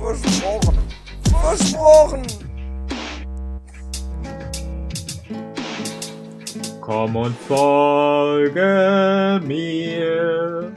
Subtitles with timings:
[0.00, 0.78] Versprochen.
[1.42, 2.22] Versprochen.
[6.80, 10.72] Komm und folge mir.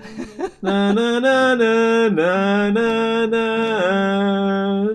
[0.61, 4.89] Na na na na na na na.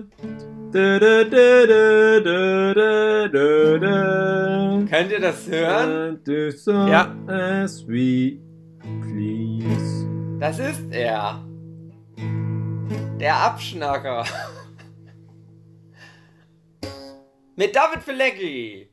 [0.71, 4.79] Da, da, da, da, da, da, da, da.
[4.89, 6.19] Könnt ihr das hören?
[6.87, 7.15] Ja.
[7.27, 8.37] as we
[9.01, 10.05] please.
[10.39, 11.43] Das ist er.
[13.19, 14.25] Der Abschnacker.
[17.55, 18.89] Mit David Filecki.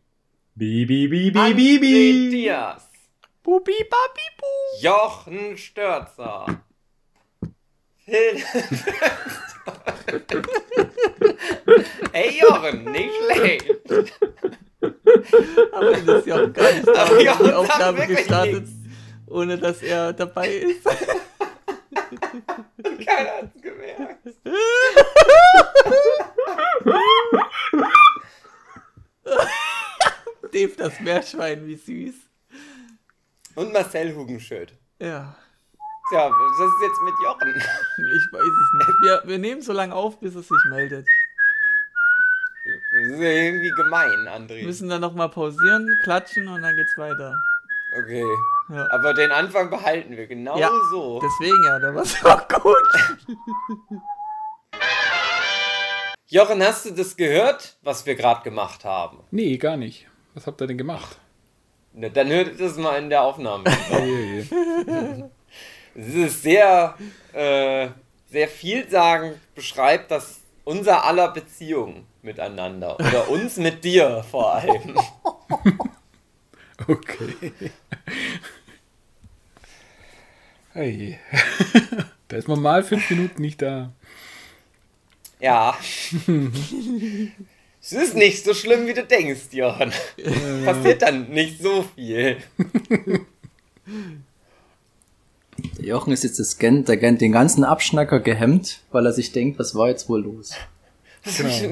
[0.57, 2.31] Bi, bi, bi, bi, André bi, bi.
[2.31, 2.91] Diaz.
[3.45, 4.47] Bubi, babi, bu.
[4.83, 6.47] Jochen Störzer.
[8.05, 8.43] Phil.
[12.13, 13.67] Ey Jochen, nicht schlecht.
[15.73, 18.73] Aber das ist ja auch gar nicht Aber die Aufnahme wirklich gestartet, nichts.
[19.29, 20.83] ohne dass er dabei ist.
[22.21, 24.27] Keiner hat's gemerkt.
[30.53, 32.15] Dave, das Meerschwein, wie süß.
[33.57, 34.73] Und Marcel Hugenschütt.
[34.99, 35.37] Ja,
[36.09, 37.49] Tja, was ist jetzt mit Jochen?
[37.57, 39.01] ich weiß es nicht.
[39.03, 41.05] Wir, wir nehmen so lange auf, bis es sich meldet.
[42.93, 44.65] Das ist ja irgendwie gemein, Wir André.
[44.65, 47.35] müssen dann nochmal pausieren, klatschen und dann geht's weiter.
[47.99, 48.25] Okay.
[48.69, 48.89] Ja.
[48.91, 51.21] Aber den Anfang behalten wir, genau Ja, so.
[51.21, 52.29] Deswegen ja, der war so
[52.61, 53.37] gut.
[56.29, 59.21] Jochen, hast du das gehört, was wir gerade gemacht haben?
[59.31, 60.09] Nee, gar nicht.
[60.35, 61.19] Was habt ihr denn gemacht?
[61.93, 63.65] Na, dann hört das mal in der Aufnahme.
[63.91, 65.31] Oh.
[65.99, 66.95] Es ist sehr,
[67.33, 67.89] äh,
[68.29, 72.97] sehr vielsagend beschreibt das unser aller Beziehung miteinander.
[73.01, 74.99] Oder uns mit dir vor allem.
[76.87, 77.53] Okay.
[80.77, 81.19] Hey.
[82.29, 83.93] Da ist man mal fünf Minuten nicht da.
[85.39, 85.79] Ja.
[87.81, 89.93] es ist nicht so schlimm, wie du denkst, Jochen.
[90.65, 92.39] Passiert dann nicht so viel.
[95.79, 99.31] Der Jochen ist jetzt das Gen, der, Gen- den ganzen Abschnacker gehemmt, weil er sich
[99.31, 100.53] denkt, was war jetzt wohl los?
[101.25, 101.63] Was habe ich?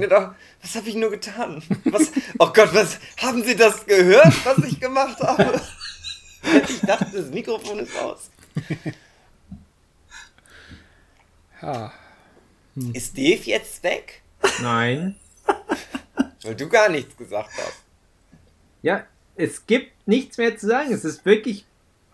[0.62, 1.62] Was habe ich nur getan?
[1.86, 2.12] Was?
[2.38, 5.60] Oh Gott, was haben Sie das gehört, was ich gemacht habe?
[6.68, 8.30] Ich dachte, das Mikrofon ist aus.
[11.62, 11.92] Ja.
[12.92, 14.20] Ist Dave jetzt weg?
[14.60, 15.16] Nein.
[16.42, 17.82] Weil du gar nichts gesagt hast.
[18.82, 19.06] Ja,
[19.36, 20.92] es gibt nichts mehr zu sagen.
[20.92, 21.64] Es ist wirklich,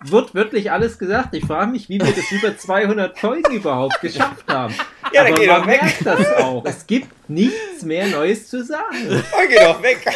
[0.03, 1.35] wird wirklich alles gesagt.
[1.35, 4.75] Ich frage mich, wie wir das über 200 Folgen überhaupt geschafft haben.
[5.13, 5.83] Ja, dann Aber geh man doch weg.
[5.83, 6.65] merkt das auch.
[6.65, 9.09] Es gibt nichts mehr Neues zu sagen.
[9.11, 10.07] Oh, geh doch weg.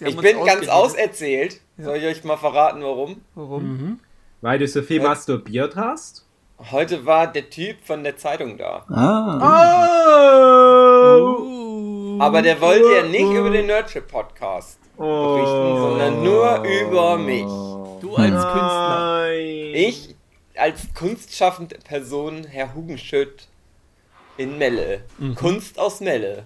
[0.00, 1.60] Ich bin ganz auserzählt.
[1.82, 3.20] Soll ich euch mal verraten, warum?
[3.34, 4.00] Warum?
[4.40, 6.26] Weil du so viel masturbiert hast?
[6.70, 8.84] Heute war der Typ von der Zeitung da.
[8.88, 9.38] Ah,
[11.18, 12.18] Oh!
[12.20, 17.44] Aber der wollte ja nicht über den Nerdship Podcast berichten, sondern nur über mich.
[18.00, 19.26] Du als Künstler.
[19.28, 19.72] Nein.
[19.74, 20.14] Ich
[20.56, 23.48] als kunstschaffende Person, Herr Hugenschütt
[24.36, 25.04] in Melle.
[25.36, 26.44] Kunst aus Melle.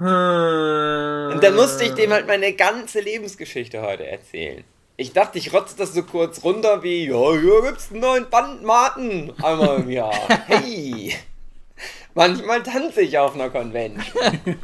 [0.00, 1.32] Hm.
[1.34, 4.64] Und dann musste ich dem halt meine ganze Lebensgeschichte heute erzählen.
[4.96, 8.62] Ich dachte, ich rotze das so kurz runter wie, ja, hier gibt's einen neuen Band
[8.62, 10.12] Martin einmal im Jahr.
[10.46, 11.14] Hey!
[12.14, 14.58] Manchmal tanze ich auf einer Convention.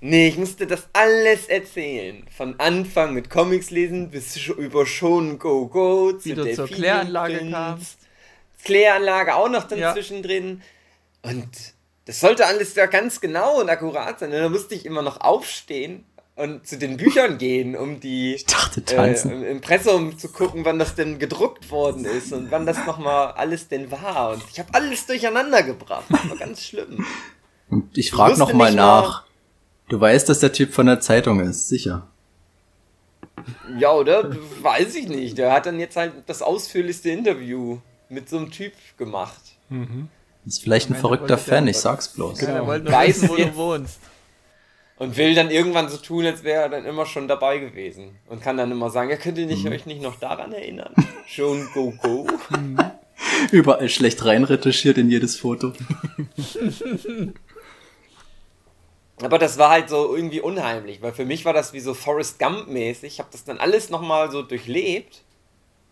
[0.00, 2.26] Nee, ich musste das alles erzählen.
[2.36, 7.48] Von Anfang mit Comics lesen bis über Schon Go Go Wie zu du zur Kläranlage
[7.50, 7.98] kamst.
[8.64, 9.92] Kläranlage auch noch dann Ja.
[9.92, 10.62] zwischendrin.
[11.22, 11.48] Und
[12.10, 14.32] das sollte alles ja ganz genau und akkurat sein.
[14.32, 16.04] Und dann musste ich immer noch aufstehen
[16.34, 20.80] und zu den Büchern gehen, um die ich dachte äh, im Impressum zu gucken, wann
[20.80, 24.30] das denn gedruckt worden ist und wann das nochmal alles denn war.
[24.32, 26.02] Und ich habe alles durcheinander gebracht.
[26.08, 27.06] Das war ganz schlimm.
[27.68, 29.24] Und ich frage wusste noch mal nicht mal- nach.
[29.88, 32.08] Du weißt, dass der Typ von der Zeitung ist, sicher.
[33.78, 34.36] Ja, oder?
[34.62, 35.38] Weiß ich nicht.
[35.38, 37.78] Der hat dann jetzt halt das ausführlichste Interview
[38.08, 39.40] mit so einem Typ gemacht.
[40.50, 42.40] Ist vielleicht ein verrückter Fan, ich sag's bloß.
[42.40, 44.00] Ja, der wollte nur Weiß wissen, wo du wohnst.
[44.96, 48.18] Und will dann irgendwann so tun, als wäre er dann immer schon dabei gewesen.
[48.28, 50.92] Und kann dann immer sagen, ja, könnt ihr nicht, euch nicht noch daran erinnern?
[51.28, 52.26] Schon Go Go?
[53.52, 55.72] Überall schlecht reinretuschiert in jedes Foto.
[59.22, 62.40] Aber das war halt so irgendwie unheimlich, weil für mich war das wie so Forrest
[62.40, 63.04] Gump-mäßig.
[63.04, 65.22] Ich habe das dann alles nochmal so durchlebt.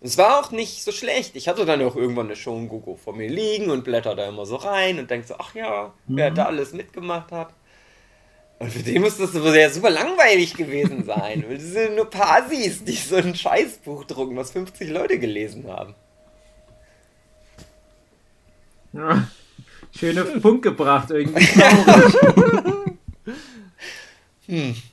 [0.01, 1.35] Es war auch nicht so schlecht.
[1.35, 4.47] Ich hatte dann auch irgendwann eine Show Gogo vor mir liegen und blätter da immer
[4.47, 7.53] so rein und denk so, ach ja, wer da alles mitgemacht hat.
[8.61, 11.45] Und für den muss das ja super langweilig gewesen sein.
[11.49, 15.95] Weil das sind nur Pasis, die so ein Scheißbuch drucken, was 50 Leute gelesen haben.
[18.93, 19.29] Ja,
[19.97, 22.15] schöne Punkt gebracht, irgendwie traurig.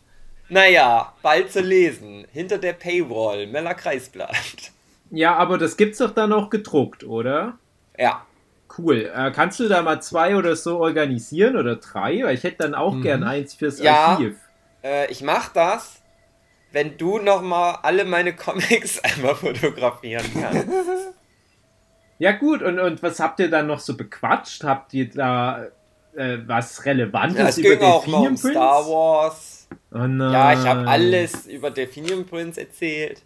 [0.49, 2.27] Naja, bald zu lesen.
[2.31, 4.73] Hinter der Paywall, Meller Kreisblatt.
[5.11, 7.57] Ja, aber das gibt's doch dann auch gedruckt, oder?
[7.97, 8.25] Ja.
[8.77, 9.11] Cool.
[9.15, 12.23] Äh, kannst du da mal zwei oder so organisieren oder drei?
[12.23, 14.07] Weil ich hätte dann auch gern eins fürs Ja.
[14.07, 14.35] Archiv.
[14.83, 16.01] Äh, ich mach das,
[16.71, 20.67] wenn du nochmal alle meine Comics einmal fotografieren kannst.
[22.17, 22.61] Ja, gut.
[22.63, 24.63] Und, und was habt ihr dann noch so bequatscht?
[24.63, 25.65] Habt ihr da
[26.15, 28.51] äh, was Relevantes Ja, es über ging auch mal um Delphinium Prince?
[28.51, 29.67] Star Wars.
[29.91, 30.31] Oh nein.
[30.31, 33.21] Ja, ich habe alles über Delphinium Prince erzählt.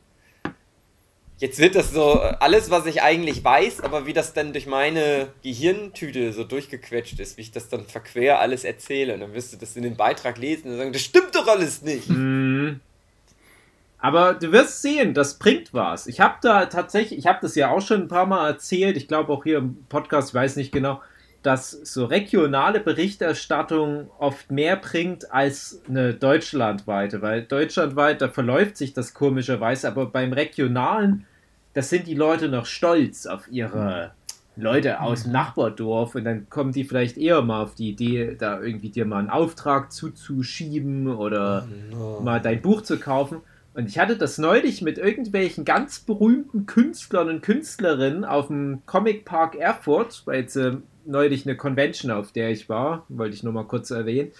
[1.39, 5.29] Jetzt wird das so alles, was ich eigentlich weiß, aber wie das dann durch meine
[5.41, 9.13] Gehirntüte so durchgequetscht ist, wie ich das dann verquer alles erzähle.
[9.13, 11.81] Und dann wirst du das in den Beitrag lesen und sagen, das stimmt doch alles
[11.81, 12.09] nicht.
[12.09, 12.81] Mhm.
[13.99, 16.07] Aber du wirst sehen, das bringt was.
[16.07, 19.07] Ich habe da tatsächlich, ich habe das ja auch schon ein paar Mal erzählt, ich
[19.07, 21.01] glaube auch hier im Podcast, ich weiß nicht genau,
[21.41, 28.93] dass so regionale Berichterstattung oft mehr bringt als eine deutschlandweite, weil deutschlandweit, da verläuft sich
[28.93, 31.25] das komischerweise, aber beim regionalen,
[31.73, 34.11] das sind die Leute noch stolz auf ihre
[34.57, 38.61] Leute aus dem Nachbardorf und dann kommen die vielleicht eher mal auf die Idee, da
[38.61, 41.67] irgendwie dir mal einen Auftrag zuzuschieben oder
[42.21, 43.37] mal dein Buch zu kaufen.
[43.73, 49.23] Und ich hatte das neulich mit irgendwelchen ganz berühmten Künstlern und Künstlerinnen auf dem Comic
[49.23, 53.53] Park Erfurt, weil jetzt äh, neulich eine Convention, auf der ich war, wollte ich nur
[53.53, 54.31] mal kurz erwähnen.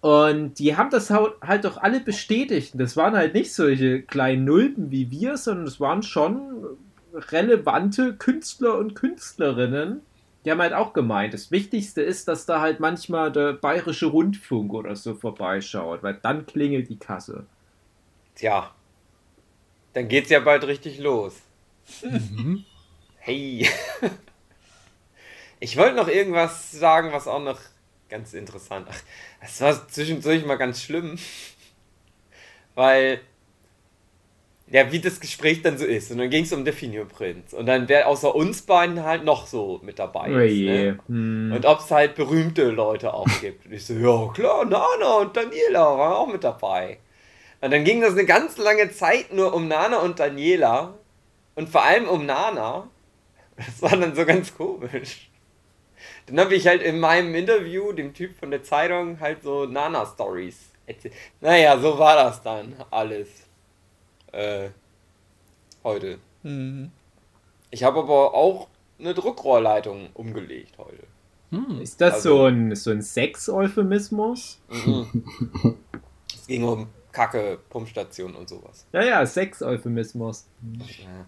[0.00, 2.74] Und die haben das halt doch alle bestätigt.
[2.74, 6.64] Und Das waren halt nicht solche kleinen Nulpen wie wir, sondern es waren schon
[7.12, 10.00] relevante Künstler und Künstlerinnen.
[10.44, 14.72] Die haben halt auch gemeint, das Wichtigste ist, dass da halt manchmal der bayerische Rundfunk
[14.72, 17.44] oder so vorbeischaut, weil dann klingelt die Kasse.
[18.36, 18.70] Tja,
[19.92, 21.40] dann geht's ja bald richtig los.
[23.22, 23.68] Hey.
[25.60, 27.58] Ich wollte noch irgendwas sagen, was auch noch
[28.08, 28.86] ganz interessant.
[28.90, 29.02] Ach,
[29.40, 31.18] das war zwischendurch mal ganz schlimm.
[32.74, 33.20] Weil,
[34.68, 36.10] ja, wie das Gespräch dann so ist.
[36.10, 37.52] Und dann ging es um Definio Prinz.
[37.52, 40.60] Und dann wer außer uns beiden halt noch so mit dabei Oh ist.
[40.60, 40.98] Ne?
[41.08, 41.52] Hm.
[41.54, 43.66] Und ob es halt berühmte Leute auch gibt.
[43.66, 46.98] Und ich so, ja klar, Nana und Daniela waren auch mit dabei.
[47.60, 50.94] Und dann ging das eine ganz lange Zeit nur um Nana und Daniela.
[51.54, 52.88] Und vor allem um Nana.
[53.56, 55.29] Das war dann so ganz komisch.
[56.30, 60.56] Dann habe ich halt in meinem Interview dem Typ von der Zeitung halt so Nana-Stories
[60.86, 61.14] erzählt.
[61.40, 63.28] Naja, so war das dann alles.
[64.32, 64.70] Äh,
[65.84, 66.18] heute.
[66.42, 66.90] Mhm.
[67.70, 68.68] Ich habe aber auch
[68.98, 71.02] eine Druckrohrleitung umgelegt heute.
[71.82, 74.60] Ist das Also- so ein, so ein Sex-Euphemismus?
[76.32, 78.86] Es ging um Kacke, Pumpstation und sowas.
[78.92, 80.46] Ja, ja, Sex-Euphemismus.
[80.78, 81.26] Ja.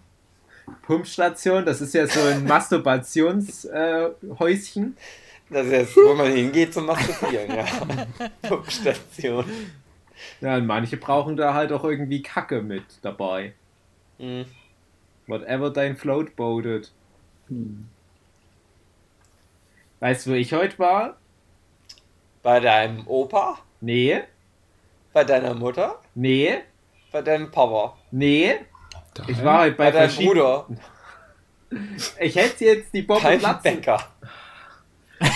[0.83, 4.97] Pumpstation, das ist ja so ein Masturbationshäuschen.
[4.97, 5.01] Äh.
[5.49, 7.65] Das ist jetzt, wo man hingeht zum Masturbieren, ja.
[8.47, 9.45] Pumpstation.
[10.41, 13.53] ja, und manche brauchen da halt auch irgendwie Kacke mit dabei.
[14.19, 14.45] Hm.
[15.27, 16.91] Whatever dein Float boatet.
[19.99, 21.17] Weißt du, wo ich heute war?
[22.41, 23.59] Bei deinem Opa?
[23.79, 24.21] Nee,
[25.13, 25.99] Bei deiner Mutter?
[26.15, 26.57] nee,
[27.11, 27.95] Bei deinem Papa?
[28.11, 28.55] nee.
[29.13, 29.31] Daheim?
[29.31, 30.07] Ich war heute Bei bei.
[30.07, 30.67] Bruder?
[32.19, 33.81] Ich hätte jetzt die Bombe platzen.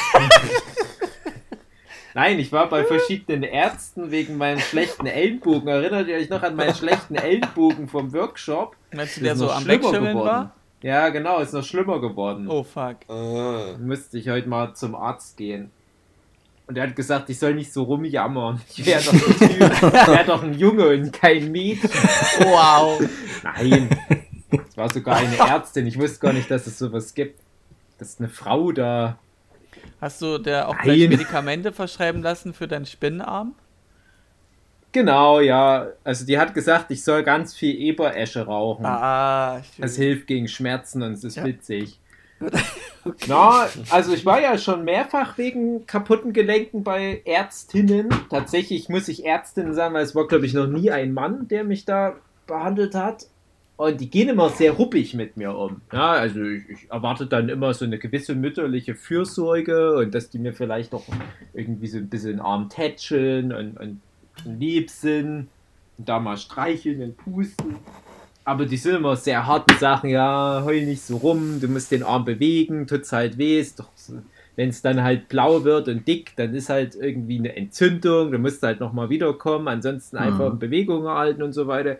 [2.13, 5.67] Nein, ich war bei verschiedenen Ärzten wegen meinem schlechten Ellenbogen.
[5.67, 8.75] Erinnert ihr euch noch an meinen schlechten Ellenbogen vom Workshop?
[8.91, 10.15] Meinst du, der so am geworden.
[10.15, 10.55] war?
[10.81, 12.47] Ja, genau, ist noch schlimmer geworden.
[12.49, 12.97] Oh fuck.
[13.07, 13.75] Ah.
[13.79, 15.71] Müsste ich heute mal zum Arzt gehen.
[16.67, 18.61] Und er hat gesagt, ich soll nicht so rumjammern.
[18.75, 19.51] Ich wäre doch, ein Typ.
[19.51, 21.89] Ich wär doch ein Junge und kein Mädchen.
[22.39, 22.99] Wow.
[23.55, 23.89] Nein.
[24.69, 25.87] Es war sogar eine Ärztin.
[25.87, 27.39] Ich wusste gar nicht, dass es sowas gibt.
[27.97, 29.17] Dass eine Frau da.
[30.01, 30.83] Hast du der auch Nein.
[30.83, 33.55] gleich Medikamente verschreiben lassen für deinen Spinnenarm?
[34.91, 35.87] Genau, ja.
[36.03, 38.85] Also die hat gesagt, ich soll ganz viel Eberesche rauchen.
[38.85, 39.85] Ah, schön.
[39.85, 41.45] Es hilft gegen Schmerzen und es ist Ja.
[41.45, 41.99] witzig.
[43.27, 48.09] Na, also ich war ja schon mehrfach wegen kaputten Gelenken bei Ärztinnen.
[48.29, 51.63] Tatsächlich muss ich Ärztin sagen, weil es war, glaube ich, noch nie ein Mann, der
[51.63, 53.25] mich da behandelt hat.
[53.77, 55.81] Und die gehen immer sehr ruppig mit mir um.
[55.93, 60.39] Ja, also ich, ich erwarte dann immer so eine gewisse mütterliche Fürsorge und dass die
[60.39, 61.05] mir vielleicht auch
[61.53, 64.01] irgendwie so ein bisschen Arm tätscheln und, und
[64.45, 65.47] lieb sind
[65.97, 67.75] und da mal streicheln und pusten.
[68.43, 71.91] Aber die sind immer sehr hart und sagen, ja, heul nicht so rum, du musst
[71.91, 74.21] den Arm bewegen, tut's halt weh, ist doch so
[74.57, 78.41] wenn es dann halt blau wird und dick, dann ist halt irgendwie eine Entzündung, dann
[78.41, 81.97] musst du halt nochmal wiederkommen, ansonsten einfach in Bewegung halten und so weiter.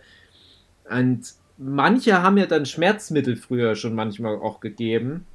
[0.90, 5.26] Und manche haben ja dann Schmerzmittel früher schon manchmal auch gegeben.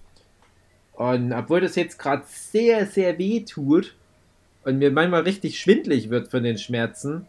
[0.92, 3.94] Und obwohl das jetzt gerade sehr, sehr weh tut
[4.64, 7.26] und mir manchmal richtig schwindlig wird von den Schmerzen,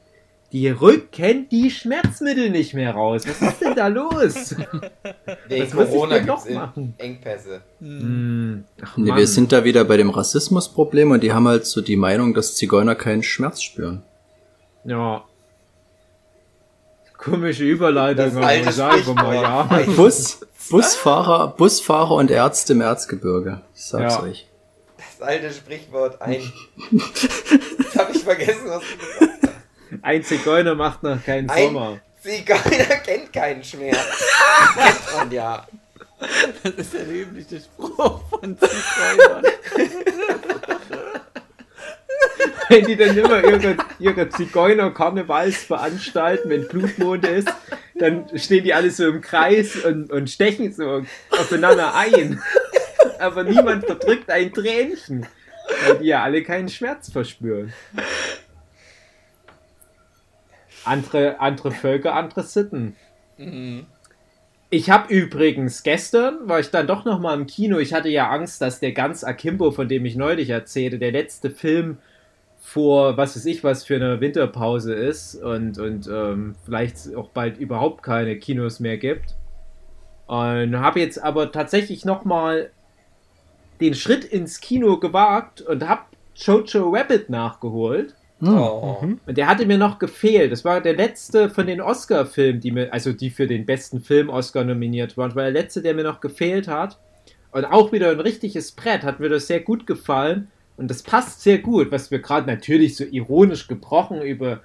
[0.51, 3.23] die rücken die Schmerzmittel nicht mehr raus.
[3.25, 4.55] Was ist denn da los?
[5.47, 6.93] Wegen Was muss ich Corona denn gibt noch es machen?
[6.99, 7.61] Engpässe.
[7.79, 11.81] Hm, ach Nee, wir sind da wieder bei dem Rassismusproblem und die haben halt so
[11.81, 14.03] die Meinung, dass Zigeuner keinen Schmerz spüren.
[14.83, 15.23] Ja.
[17.23, 19.65] Komische Überleitung, Das aber alte sagen mal, ja.
[19.71, 19.95] Sprichwort.
[19.95, 20.39] Bus,
[20.69, 23.61] Busfahrer, Busfahrer und Ärzte im Erzgebirge.
[23.75, 24.23] Ich sag's Ja.
[24.23, 24.47] euch.
[24.97, 26.33] Das alte Sprichwort ein.
[26.91, 29.53] Jetzt habe ich vergessen, was du gesagt hast.
[30.01, 31.99] Ein Zigeuner macht noch keinen Ein Sommer.
[32.21, 33.97] Zigeuner kennt keinen Schmerz.
[34.75, 35.65] kennt man ja.
[36.63, 39.43] Das ist der löbliche Spruch von Zigeunern.
[42.73, 47.53] Wenn die dann immer ihre, ihre Zigeuner-Karnevals veranstalten, wenn Blutmond ist,
[47.93, 52.41] dann stehen die alle so im Kreis und, und stechen so aufeinander ein.
[53.19, 55.27] Aber niemand verdrückt ein Tränchen,
[55.85, 57.71] weil die ja alle keinen Schmerz verspüren.
[60.83, 62.95] Andere, andere Völker, andere Sitten.
[64.71, 67.77] Ich habe übrigens gestern, war ich dann doch noch mal im Kino.
[67.77, 71.51] Ich hatte ja Angst, dass der ganz Akimbo, von dem ich neulich erzählte, der letzte
[71.51, 71.99] Film
[72.65, 77.59] vor, was weiß ich, was für eine Winterpause ist und, und ähm, vielleicht auch bald
[77.59, 79.35] überhaupt keine Kinos mehr gibt.
[80.27, 82.71] Und habe jetzt aber tatsächlich noch mal
[83.81, 86.03] den Schritt ins Kino gewagt und habe
[86.35, 88.15] Jojo Rabbit nachgeholt.
[88.41, 88.97] Oh.
[89.25, 90.51] Und der hatte mir noch gefehlt.
[90.51, 94.29] Das war der letzte von den Oscar-Filmen, die mir, also die für den besten Film
[94.29, 95.29] Oscar nominiert waren.
[95.29, 96.97] Das war der letzte, der mir noch gefehlt hat.
[97.51, 99.03] Und auch wieder ein richtiges Brett.
[99.03, 100.47] Hat mir das sehr gut gefallen.
[100.77, 104.61] Und das passt sehr gut, was wir gerade natürlich so ironisch gebrochen über,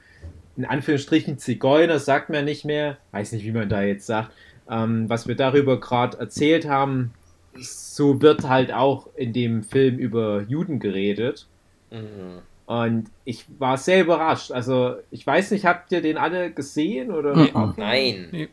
[0.57, 2.97] in Anführungsstrichen, Zigeuner, sagt man nicht mehr.
[3.13, 4.33] Weiß nicht, wie man da jetzt sagt.
[4.71, 7.13] Ähm, was wir darüber gerade erzählt haben,
[7.55, 11.47] so wird halt auch in dem Film über Juden geredet.
[11.91, 12.43] Mhm.
[12.67, 14.53] Und ich war sehr überrascht.
[14.53, 17.11] Also, ich weiß nicht, habt ihr den alle gesehen?
[17.11, 17.35] Oder?
[17.35, 17.75] Mhm.
[17.77, 18.49] Nein.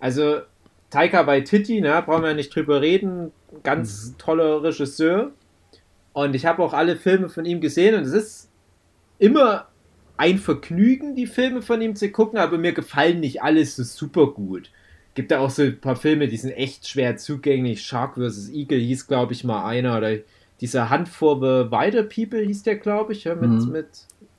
[0.00, 0.40] Also,
[0.90, 3.30] Taika Waititi, ne, brauchen wir ja nicht drüber reden.
[3.62, 5.30] Ganz toller Regisseur.
[6.12, 8.50] Und ich habe auch alle Filme von ihm gesehen und es ist
[9.18, 9.68] immer
[10.16, 14.28] ein Vergnügen, die Filme von ihm zu gucken, aber mir gefallen nicht alles so super
[14.28, 14.70] gut.
[15.14, 17.82] Gibt da auch so ein paar Filme, die sind echt schwer zugänglich.
[17.82, 18.50] Shark vs.
[18.50, 19.96] Eagle hieß, glaube ich, mal einer.
[19.98, 20.18] Oder
[20.60, 23.72] dieser Hunt for the Wider People hieß der, glaube ich, ja, mit, Mhm.
[23.72, 23.88] mit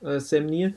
[0.02, 0.74] äh, Sam Neill.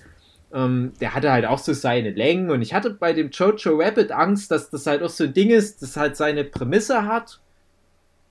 [0.54, 4.12] Ähm, der hatte halt auch so seine Längen und ich hatte bei dem Jojo Rabbit
[4.12, 7.42] Angst, dass das halt auch so ein Ding ist, das halt seine Prämisse hat,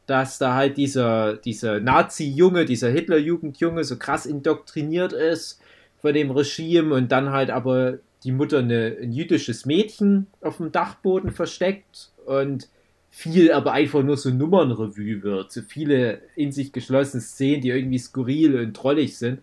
[0.06, 5.60] dass da halt dieser, dieser Nazi-Junge, dieser Hitler-Jugendjunge so krass indoktriniert ist
[6.00, 10.72] von dem Regime und dann halt aber die Mutter eine, ein jüdisches Mädchen auf dem
[10.72, 12.68] Dachboden versteckt und
[13.10, 15.50] viel aber einfach nur so Nummernrevue wird.
[15.50, 19.40] So viele in sich geschlossene Szenen, die irgendwie skurril und trollig sind.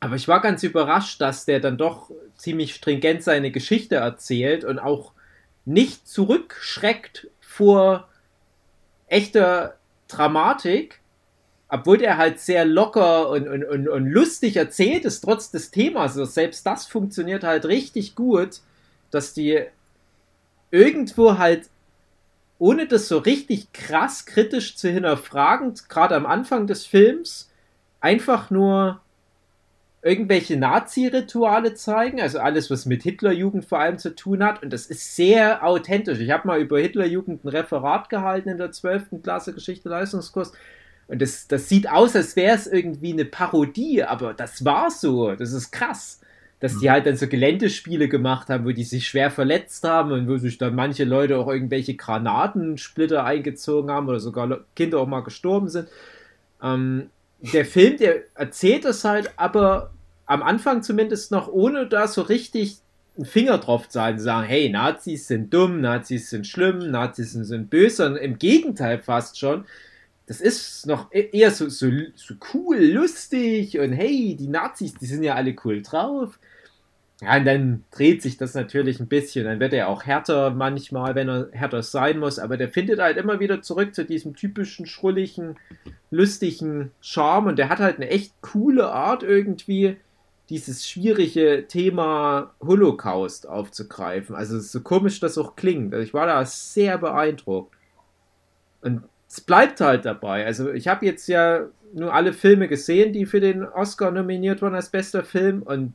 [0.00, 4.78] Aber ich war ganz überrascht, dass der dann doch ziemlich stringent seine Geschichte erzählt und
[4.78, 5.12] auch
[5.64, 8.08] nicht zurückschreckt vor
[9.12, 9.76] echter
[10.08, 11.00] Dramatik,
[11.68, 16.12] obwohl der halt sehr locker und, und, und, und lustig erzählt ist, trotz des Themas.
[16.12, 18.60] Also selbst das funktioniert halt richtig gut,
[19.10, 19.64] dass die
[20.70, 21.68] irgendwo halt,
[22.58, 27.50] ohne das so richtig krass kritisch zu hinterfragen, gerade am Anfang des Films,
[28.00, 29.00] einfach nur
[30.02, 34.62] irgendwelche Nazi-Rituale zeigen, also alles, was mit Hitlerjugend vor allem zu tun hat.
[34.62, 36.18] Und das ist sehr authentisch.
[36.18, 39.22] Ich habe mal über Hitlerjugend ein Referat gehalten in der 12.
[39.22, 40.52] Klasse Geschichte-Leistungskurs.
[41.06, 45.36] Und das, das sieht aus, als wäre es irgendwie eine Parodie, aber das war so.
[45.36, 46.20] Das ist krass.
[46.58, 50.28] Dass die halt dann so Geländespiele gemacht haben, wo die sich schwer verletzt haben und
[50.28, 55.24] wo sich dann manche Leute auch irgendwelche Granatensplitter eingezogen haben oder sogar Kinder auch mal
[55.24, 55.88] gestorben sind.
[56.62, 57.10] Ähm,
[57.42, 59.90] der Film, der erzählt das halt, aber
[60.26, 62.78] am Anfang zumindest noch, ohne da so richtig
[63.16, 67.44] einen Finger drauf zu halten, sagen, hey, Nazis sind dumm, Nazis sind schlimm, Nazis sind,
[67.44, 69.64] sind böse, sondern im Gegenteil fast schon.
[70.26, 75.06] Das ist noch e- eher so, so, so cool, lustig und hey, die Nazis, die
[75.06, 76.38] sind ja alle cool drauf.
[77.22, 79.44] Ja, und dann dreht sich das natürlich ein bisschen.
[79.44, 82.40] Dann wird er auch härter manchmal, wenn er härter sein muss.
[82.40, 85.56] Aber der findet halt immer wieder zurück zu diesem typischen, schrulligen,
[86.10, 87.46] lustigen Charme.
[87.46, 89.98] Und der hat halt eine echt coole Art irgendwie,
[90.50, 94.34] dieses schwierige Thema Holocaust aufzugreifen.
[94.34, 95.94] Also so komisch das auch klingt.
[95.94, 97.72] Also ich war da sehr beeindruckt.
[98.80, 100.44] Und es bleibt halt dabei.
[100.44, 104.74] Also ich habe jetzt ja nur alle Filme gesehen, die für den Oscar nominiert waren
[104.74, 105.62] als bester Film.
[105.62, 105.94] Und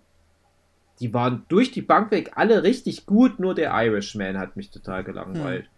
[0.99, 5.03] die waren durch die Bank weg alle richtig gut, nur der Irishman hat mich total
[5.03, 5.69] gelangweilt.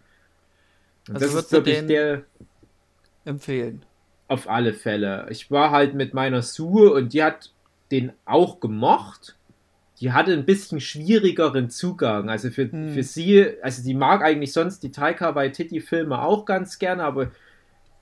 [1.08, 2.22] Und Also das ist wirklich der
[3.24, 3.84] Empfehlen.
[4.28, 5.26] auf alle Fälle.
[5.30, 7.52] Ich war halt mit meiner Sue und die hat
[7.90, 9.36] den auch gemocht.
[10.00, 12.30] Die hatte ein bisschen schwierigeren Zugang.
[12.30, 12.94] Also für, Hm.
[12.94, 17.30] für sie, also die mag eigentlich sonst die Taika Waititi-Filme auch ganz gerne, aber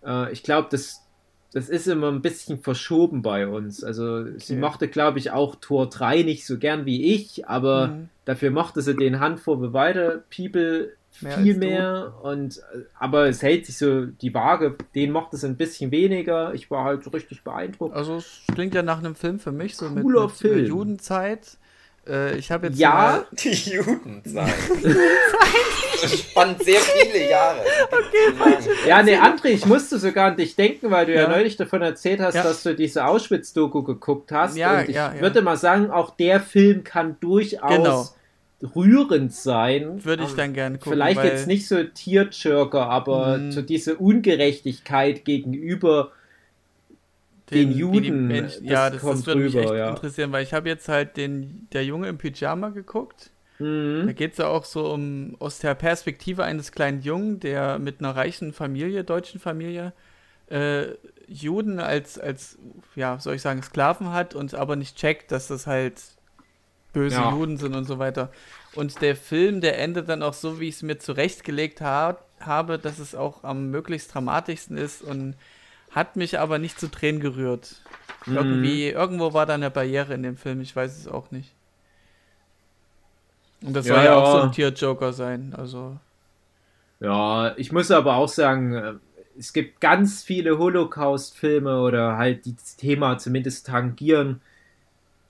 [0.07, 1.05] äh, ich glaube, das,
[1.53, 3.83] das ist immer ein bisschen verschoben bei uns.
[3.83, 4.61] Also sie Okay.
[4.61, 8.09] mochte, glaube ich, auch Tor 3 nicht so gern wie ich, aber Mhm.
[8.27, 11.59] dafür mochte sie den Handvoll the Wider People Mehr viel du.
[11.61, 15.91] mehr und äh, aber es hält sich so die Waage, den mochte es ein bisschen
[15.91, 16.53] weniger.
[16.55, 17.97] Ich war halt so richtig beeindruckt.
[17.97, 20.67] Also es klingt ja nach einem Film für mich, so mit, Cooler mit äh, Film.
[20.67, 21.57] Judenzeit.
[22.07, 24.55] Äh, ich habe jetzt Ja, mal, Die Judenzeit.
[26.41, 27.61] Spannt sehr viele Jahre.
[27.91, 31.29] Okay, Ja, nee, André, ich musste sogar an dich denken, weil du ja, Ja.
[31.29, 32.43] neulich davon erzählt hast, Ja.
[32.43, 34.57] dass du diese Auschwitz-Doku geguckt hast.
[34.57, 35.21] Ja, und ich ja, ja.
[35.21, 37.71] würde mal sagen, auch der Film kann durchaus
[38.61, 38.71] Genau.
[38.75, 40.05] rührend sein.
[40.05, 40.93] würde ich dann gerne gucken.
[40.93, 43.53] Vielleicht weil, jetzt nicht so Tierjerker, aber Mhm.
[43.53, 46.11] so diese Ungerechtigkeit gegenüber
[47.51, 49.89] den die Juden, Menschen- das ja, das, kommt das würde mich rüber, echt ja.
[49.91, 53.31] interessieren, weil ich habe jetzt halt den Der Junge im Pyjama geguckt.
[53.59, 54.15] Da Mhm.
[54.15, 58.15] geht es ja auch so um aus der Perspektive eines kleinen Jungen, der mit einer
[58.15, 59.93] reichen Familie, deutschen Familie,
[60.49, 60.95] äh,
[61.27, 62.59] Juden als, als,
[62.95, 66.01] ja, soll ich sagen, Sklaven hat und aber nicht checkt, dass das halt
[66.93, 67.31] böse Ja.
[67.31, 68.31] Juden sind und so weiter.
[68.73, 72.79] Und der Film, der endet dann auch so, wie ich es mir zurechtgelegt ha habe,
[72.79, 75.37] dass es auch am möglichst dramatischsten ist und
[75.91, 77.85] hat mich aber nicht zu Tränen gerührt.
[78.27, 78.37] Mhm.
[78.37, 81.58] Irgendwie, irgendwo war da eine Barriere in dem Film, ich weiß es auch nicht.
[83.65, 85.97] Und das Ja, soll ja, auch so ein Tier-Joker sein, also.
[87.01, 88.95] Ja, ich muss aber auch sagen, äh,
[89.39, 94.41] es gibt ganz viele Holocaust-Filme oder halt die das Thema zumindest tangieren,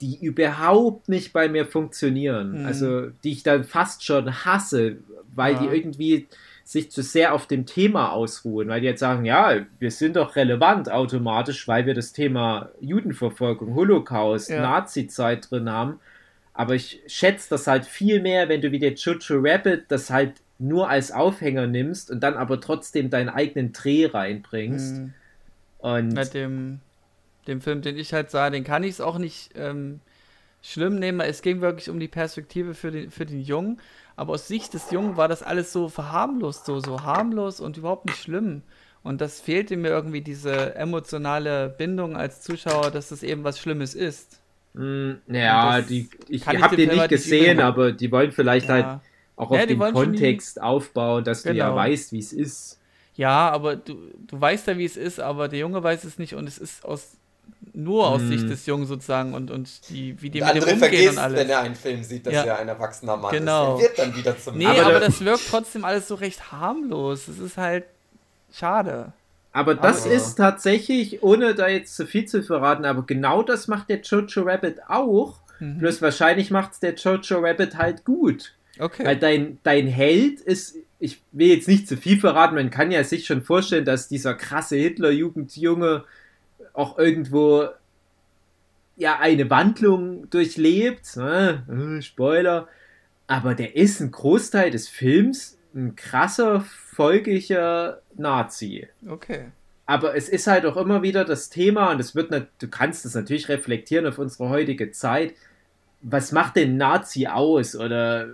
[0.00, 2.60] die überhaupt nicht bei mir funktionieren.
[2.60, 2.66] Mhm.
[2.66, 4.98] Also die ich dann fast schon hasse,
[5.34, 5.60] weil Ja.
[5.60, 6.28] die irgendwie
[6.64, 10.36] sich zu sehr auf dem Thema ausruhen, weil die jetzt sagen, ja, wir sind doch
[10.36, 14.62] relevant automatisch, weil wir das Thema Judenverfolgung, Holocaust, Ja.
[14.62, 16.00] Nazi-Zeit drin haben.
[16.58, 20.42] Aber ich schätze das halt viel mehr, wenn du wie der Jojo Rabbit das halt
[20.58, 25.04] nur als Aufhänger nimmst und dann aber trotzdem deinen eigenen Dreh reinbringst.
[25.04, 25.14] mh,
[25.78, 26.80] Und Mit dem,
[27.46, 30.00] dem Film, den ich halt sah, den kann ich es auch nicht ähm,
[30.62, 31.20] schlimm nehmen.
[31.20, 33.80] Es ging wirklich um die Perspektive für den, für den Jungen.
[34.16, 38.06] Aber aus Sicht des Jungen war das alles so verharmlost, so, so harmlos und überhaupt
[38.06, 38.62] nicht schlimm.
[39.02, 43.94] Und das fehlte mir irgendwie diese emotionale Bindung als Zuschauer, dass das eben was Schlimmes
[43.94, 44.40] ist.
[44.78, 48.68] Mh, ja, Und das die, ich habe den nicht halt gesehen, aber die wollen vielleicht
[48.68, 49.00] halt Ja.
[49.36, 51.76] auch Ja, auf die den Kontext aufbauen, dass du ja Genau.
[51.76, 52.78] weißt, wie es ist.
[53.16, 56.34] Ja, aber du, du weißt ja, wie es ist, aber der Junge weiß es nicht
[56.34, 57.16] und es ist aus
[57.72, 58.28] nur aus Hm.
[58.28, 61.18] Sicht des Jungen sozusagen und, und die, wie die mit dem andere umgehen vergisst, und
[61.18, 61.38] alles.
[61.40, 62.44] wenn er einen Film sieht, dass Ja.
[62.44, 63.76] er ein erwachsener Mann Genau.
[63.76, 63.82] ist.
[63.82, 66.52] Er wird dann wieder zum Nee, Aber aber, da- das wirkt trotzdem alles so recht
[66.52, 67.26] harmlos.
[67.26, 67.84] Es ist halt
[68.52, 69.12] schade.
[69.58, 73.66] Aber das Aber- ist tatsächlich, ohne da jetzt zu viel zu verraten, aber genau das
[73.66, 75.40] macht der Jojo Rabbit auch.
[75.58, 75.78] Mhm.
[75.80, 78.54] Bloß wahrscheinlich macht es der Jojo Rabbit halt gut.
[78.78, 79.04] Okay.
[79.04, 83.02] Weil dein, dein Held ist, ich will jetzt nicht zu viel verraten, man kann ja
[83.02, 86.04] sich schon vorstellen, dass dieser krasse Hitler-Jugendjunge
[86.72, 87.66] auch irgendwo
[88.96, 91.16] ja eine Wandlung durchlebt.
[91.16, 91.96] Ne?
[91.98, 92.68] Äh, Spoiler.
[93.26, 96.64] Aber der ist ein Großteil des Films ein krasser,
[96.98, 98.88] folglicher Nazi.
[99.08, 99.44] okay.
[99.86, 103.14] Aber es ist halt auch immer wieder das Thema, und es wird, du kannst es
[103.14, 105.32] natürlich reflektieren auf unsere heutige Zeit.
[106.02, 107.74] Was macht denn Nazi aus?
[107.74, 108.28] Oder äh,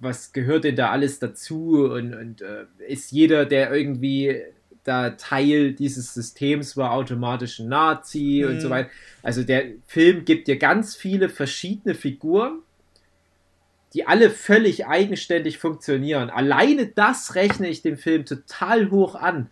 [0.00, 1.84] was gehört denn da alles dazu?
[1.90, 4.42] Und, und äh, ist jeder, der irgendwie
[4.84, 8.60] da Teil dieses Systems war, automatisch ein Nazi und Mhm.
[8.60, 8.90] so weiter?
[9.22, 12.58] Also der Film gibt dir ganz viele verschiedene Figuren,
[13.94, 16.30] die alle völlig eigenständig funktionieren.
[16.30, 19.48] Alleine das rechne ich dem Film total hoch an,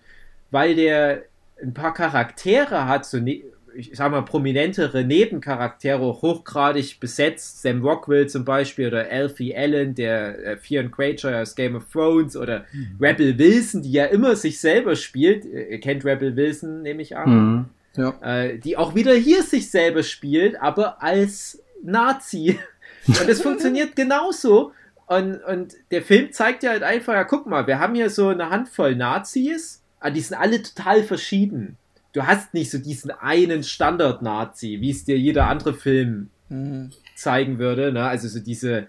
[0.50, 1.22] weil der
[1.62, 8.28] ein paar Charaktere hat, so ne ich sag mal prominentere Nebencharaktere, hochgradig besetzt, Sam Rockwell
[8.28, 12.64] zum Beispiel oder Alfie Allen, der äh, Fionn Greyjoy aus Game of Thrones oder
[13.00, 17.30] Rebel Wilson, die ja immer sich selber spielt, ihr kennt Rebel Wilson, nehme ich an,
[17.30, 17.64] Mhm.
[17.96, 18.14] Ja.
[18.22, 22.58] äh, die auch wieder hier sich selber spielt, aber als Nazi.
[23.06, 24.72] Und es funktioniert genauso.
[25.06, 28.28] Und, und der Film zeigt ja halt einfach, ja, guck mal, wir haben hier so
[28.28, 31.76] eine Handvoll Nazis, aber die sind alle total verschieden.
[32.12, 36.90] Du hast nicht so diesen einen Standard-Nazi, wie es dir jeder andere Film Mhm.
[37.14, 37.92] zeigen würde.
[37.92, 38.04] Ne?
[38.04, 38.88] Also so diese,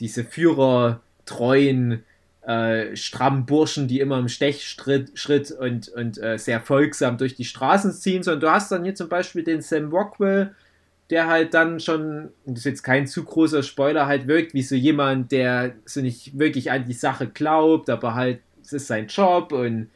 [0.00, 2.02] diese führertreuen,
[2.42, 7.44] äh, strammen Burschen, die immer im Stechschritt Schritt und, und äh, sehr folgsam durch die
[7.44, 10.54] Straßen ziehen, sondern du hast dann hier zum Beispiel den Sam Rockwell,
[11.10, 14.74] der halt dann schon, das ist jetzt kein zu großer Spoiler, halt wirkt wie so
[14.74, 19.52] jemand, der so nicht wirklich an die Sache glaubt, aber halt, es ist sein Job
[19.52, 19.88] und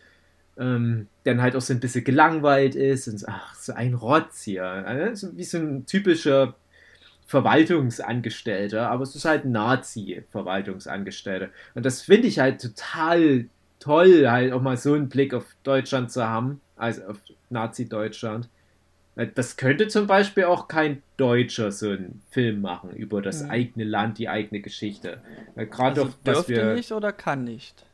[0.59, 4.42] ähm, dann halt auch so ein bisschen gelangweilt ist und so, ach, so ein Rotz
[4.42, 4.64] hier.
[4.64, 6.55] Also, so wie so ein typischer
[7.27, 11.48] Verwaltungsangestellter, aber es ist halt Nazi-Verwaltungsangestellter.
[11.75, 13.46] Und das finde ich halt total
[13.81, 17.18] toll, halt auch mal so einen Blick auf Deutschland zu haben, also auf
[17.51, 18.48] Nazi-Deutschland.
[19.14, 23.51] Weil Das könnte zum Beispiel auch kein Deutscher so einen Film machen über das Mhm.
[23.51, 25.20] eigene Land, die eigene Geschichte.
[25.55, 27.85] Weil Gerade Also dass dürfte wir nicht oder kann nicht.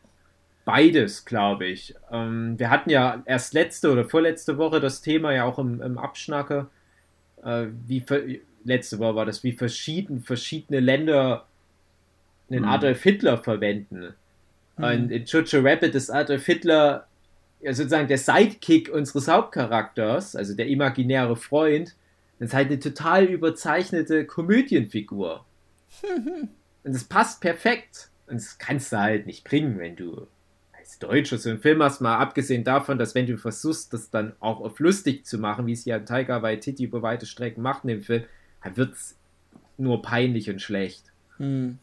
[0.64, 1.94] beides, glaube ich.
[2.12, 5.98] Ähm, wir hatten ja erst letzte oder vorletzte Woche das Thema ja auch im, im
[5.98, 6.68] Abschnacker,
[7.42, 8.22] äh, wie ver-
[8.64, 11.46] letzte Woche war das, wie verschieden verschiedene Länder
[12.50, 12.68] einen Mhm.
[12.68, 14.14] Adolf Hitler verwenden.
[14.76, 17.07] Und in Jojo Rabbit ist Adolf Hitler
[17.60, 21.94] ja sozusagen der Sidekick unseres Hauptcharakters, also der imaginäre Freund.
[22.40, 25.44] Ist halt eine total überzeichnete Komödienfigur.
[26.02, 28.10] Und das passt perfekt.
[28.28, 30.28] Und das kannst du halt nicht bringen, wenn du
[30.78, 34.34] als Deutscher so einen Film hast, mal abgesehen davon, dass wenn du versuchst, das dann
[34.38, 37.88] auch auf lustig zu machen, wie es ja Taika Waititi über weite Strecken macht in
[37.88, 38.24] dem Film,
[38.62, 39.16] dann wird es
[39.76, 41.04] nur peinlich und schlecht.
[41.38, 41.78] Hm.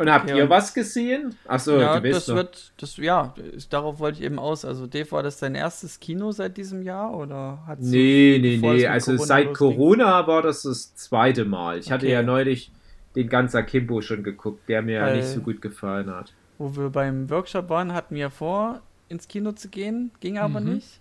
[0.00, 0.36] Und habt Ja.
[0.36, 1.34] ihr was gesehen?
[1.46, 3.34] Achso, ja, du bist das wird, das, ja,
[3.68, 4.64] darauf wollte ich eben aus.
[4.64, 8.86] Also, Dave, war das dein erstes Kino seit diesem Jahr oder hat's Nee, nee, nee.
[8.86, 9.52] Also Corona seit?
[9.54, 11.78] Corona war das das zweite Mal.
[11.78, 12.14] Ich hatte Okay.
[12.14, 12.72] ja neulich
[13.14, 16.32] den ganzen Akimbo schon geguckt, der mir ja Weil- nicht so gut gefallen hat.
[16.56, 20.74] Wo wir beim Workshop waren, hatten wir vor, ins Kino zu gehen, ging aber Mhm.
[20.76, 21.00] nicht.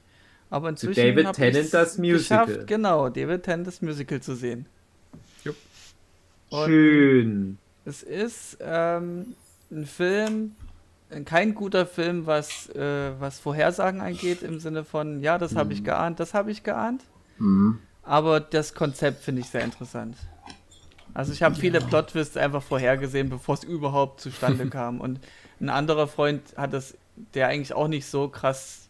[0.49, 2.45] Aber inzwischen David hab Tennant das Musical.
[2.47, 4.65] Geschafft, genau, David Tennant das Musical zu sehen.
[5.45, 5.55] Jupp.
[6.65, 7.57] Schön.
[7.89, 9.35] Es ist ähm,
[9.71, 10.55] ein Film,
[11.09, 15.73] äh, kein guter Film, was, äh, was Vorhersagen angeht, im Sinne von, ja, das habe
[15.73, 17.01] ich geahnt, das habe ich geahnt.
[17.39, 17.79] Mhm.
[18.03, 20.15] Aber das Konzept finde ich sehr interessant.
[21.15, 25.01] Also ich habe viele Plot-Twists einfach vorhergesehen, bevor es überhaupt zustande kam.
[25.01, 25.19] Und
[25.59, 26.95] ein anderer Freund hat das,
[27.33, 28.87] der eigentlich auch nicht so krass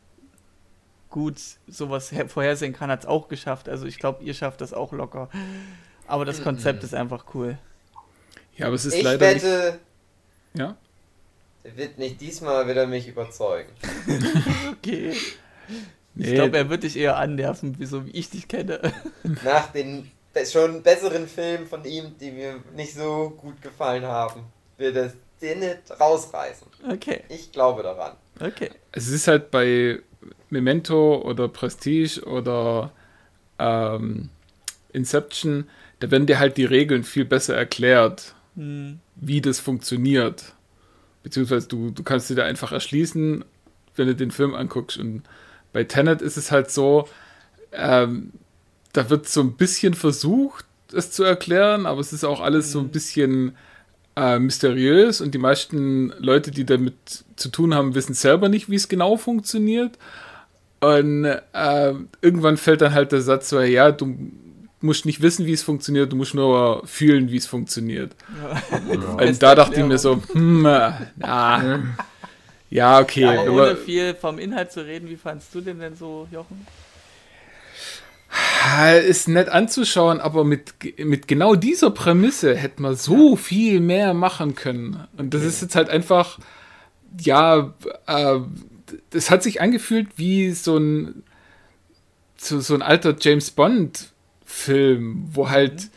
[1.10, 3.70] gut sowas her- vorhersehen kann, hat es auch geschafft.
[3.70, 5.30] Also ich glaube, ihr schafft das auch locker.
[6.08, 7.58] Aber das Konzept ist einfach cool.
[8.60, 9.44] Ja, aber es ist Ich leider nicht.
[9.44, 9.80] wette,
[10.54, 10.76] Ja?
[11.64, 13.72] er wird nicht diesmal wieder mich überzeugen.
[14.72, 15.12] Okay.
[15.12, 15.38] Ich
[16.16, 18.80] Nee, glaube, er wird dich eher annerven, wie so wie ich dich kenne.
[19.44, 20.12] Nach den
[20.52, 24.44] schon besseren Filmen von ihm, die mir nicht so gut gefallen haben,
[24.78, 26.68] wird es den nicht rausreißen.
[26.92, 28.14] Okay, Ich glaube daran.
[28.42, 28.70] okay.
[28.92, 30.00] es ist halt bei
[30.50, 32.92] Memento oder Prestige oder
[33.60, 34.30] ähm,
[34.94, 35.70] Inception,
[36.00, 39.00] da werden dir halt die Regeln viel besser erklärt, Hm.
[39.16, 40.54] wie das funktioniert.
[41.24, 43.44] Beziehungsweise du, du kannst dir da einfach erschließen,
[43.96, 44.98] wenn du den Film anguckst.
[44.98, 45.24] Und
[45.74, 47.08] bei Tenet ist es halt so,
[47.72, 48.32] ähm,
[48.94, 52.80] da wird so ein bisschen versucht, es zu erklären, aber es ist auch alles so
[52.80, 53.56] ein bisschen
[54.16, 56.96] äh, mysteriös und die meisten Leute, die damit
[57.36, 59.98] zu tun haben, wissen selber nicht, wie es genau funktioniert.
[60.82, 64.18] Und äh, irgendwann fällt dann halt der Satz so, ja, du
[64.82, 68.16] musst nicht wissen, wie es funktioniert, du musst nur fühlen, wie es funktioniert.
[69.18, 71.84] Und da dachte ich mir so, hm, äh, na,
[72.70, 73.26] ja, okay.
[73.26, 76.66] Aber aber, ohne viel vom Inhalt zu reden, wie fandst du den denn so, Jochen?
[79.08, 84.54] Ist nett anzuschauen, aber mit, mit genau dieser Prämisse hätte man so viel mehr machen
[84.54, 85.08] können.
[85.18, 86.38] Und das ist jetzt halt einfach,
[87.20, 87.74] ja,
[88.06, 88.40] äh,
[89.10, 91.24] das hat sich angefühlt wie so ein,
[92.38, 93.50] so, so ein alter James
[94.50, 95.90] Bond-Film, wo halt,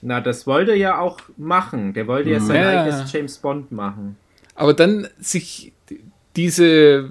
[0.00, 1.92] Na, das wollte er ja auch machen.
[1.92, 2.82] Der wollte ja sein Ja.
[2.82, 4.16] eigenes James Bond machen.
[4.54, 5.72] aber dann sich
[6.36, 7.08] diese,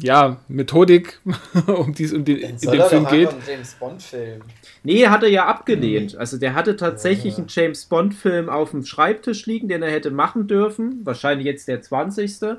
[0.00, 1.20] ja, Methodik,
[1.66, 4.42] um die es um den, in dem Film geht, einen James Bond-Film.
[4.84, 6.16] Nee, hat er ja abgelehnt.
[6.16, 10.48] Also der hatte tatsächlich einen James Bond-Film auf dem Schreibtisch liegen, den er hätte machen
[10.48, 11.00] dürfen.
[11.04, 12.38] Wahrscheinlich jetzt der 20.
[12.40, 12.56] Da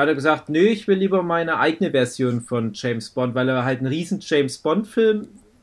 [0.00, 3.64] hat er gesagt, nö, ich will lieber meine eigene Version von James Bond, weil er
[3.64, 4.58] halt ein riesen James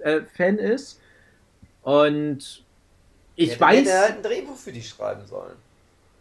[0.01, 0.99] Bond-Film-Fan ist.
[1.83, 2.63] Und
[3.35, 3.79] ich ja, weiß.
[3.79, 5.55] Hätte er halt ein Drehbuch für die schreiben sollen.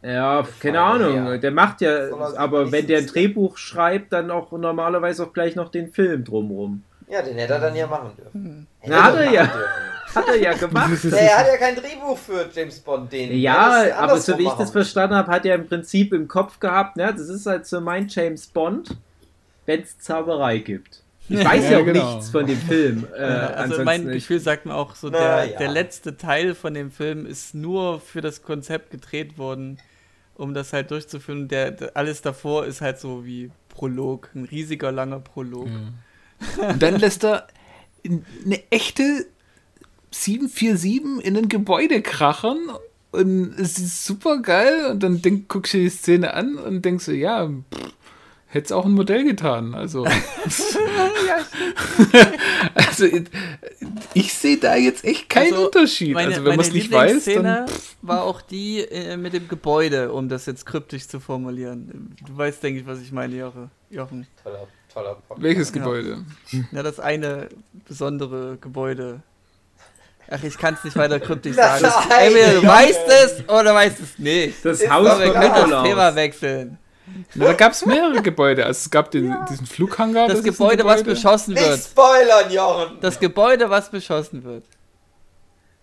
[0.03, 1.27] Ja, keine Gefallen, Ahnung.
[1.27, 1.37] ja.
[1.37, 3.07] Der macht ja, er aber wenn der ein.
[3.07, 6.85] Drehbuch schreibt, dann auch normalerweise auch gleich noch den Film drumrum.
[7.07, 8.67] Ja, den hätte er dann ja machen dürfen.
[8.87, 9.43] Na, hat er ja.
[9.45, 9.61] dürfen.
[10.13, 11.05] Hat er ja gemacht.
[11.05, 13.33] Er hat ja kein Drehbuch für James Bond, den.
[13.39, 16.59] Ja, das aber so wie ich das verstanden habe, hat er im Prinzip im Kopf
[16.59, 18.97] gehabt, ne, das ist halt so mein James Bond,
[19.67, 21.05] wenn es Zauberei gibt.
[21.31, 22.15] Ich weiß ja, Ja, auch genau.
[22.17, 23.07] nichts von dem Film.
[23.17, 25.59] Äh, also mein ich- Gefühl sagt mir auch so, Na der, ja.
[25.59, 29.79] der letzte Teil von dem Film ist nur für das Konzept gedreht worden,
[30.35, 31.49] um das halt durchzuführen.
[31.49, 35.69] Der, der alles davor ist halt so wie Prolog, ein riesiger langer Prolog.
[36.69, 37.47] Und dann lässt er
[38.05, 39.27] eine echte
[40.11, 42.59] 747 in ein Gebäude krachern
[43.13, 46.85] und es ist super geil und dann denk, guckst du dir die Szene an und
[46.85, 47.49] denkst du, ja,
[48.51, 49.75] hätte es auch ein Modell getan.
[49.75, 50.05] Also,
[52.75, 53.07] also
[54.15, 56.15] ich sehe da jetzt echt keinen Also, Unterschied.
[56.15, 57.71] Meine, also wenn man meine es nicht weiß, Lieblingsszene dann
[58.03, 62.15] war auch die äh, mit dem Gebäude, um das jetzt kryptisch zu formulieren.
[62.27, 64.27] Du weißt, denke ich, was ich meine, Joche- Jochen.
[64.43, 65.43] Toller, toller Podcast.
[65.43, 65.75] welches Ja.
[65.75, 66.25] Gebäude?
[66.73, 67.49] Ja, das eine
[67.87, 69.21] besondere Gebäude.
[70.33, 71.85] Ach, ich kann es nicht weiter kryptisch sagen.
[72.21, 74.65] Entweder du weißt es oder weißt es nicht.
[74.65, 75.89] das Ist Haus doch Aber wir von können das Nikolaus.
[75.89, 76.79] Thema wechseln.
[77.35, 78.65] Na, da gab es mehrere Gebäude.
[78.67, 80.29] Also es gab den, diesen Flughangar.
[80.29, 81.15] Das ist ein Gebäude, was Gebäude.
[81.15, 81.81] beschossen Nicht wird.
[81.81, 82.99] spoilern, Jochen!
[83.01, 84.65] Das Gebäude, was beschossen wird.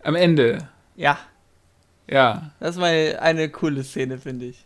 [0.03, 0.67] Am Ende.
[0.95, 1.17] Ja,
[2.07, 2.51] Ja.
[2.59, 4.63] das war eine coole Szene, finde ich.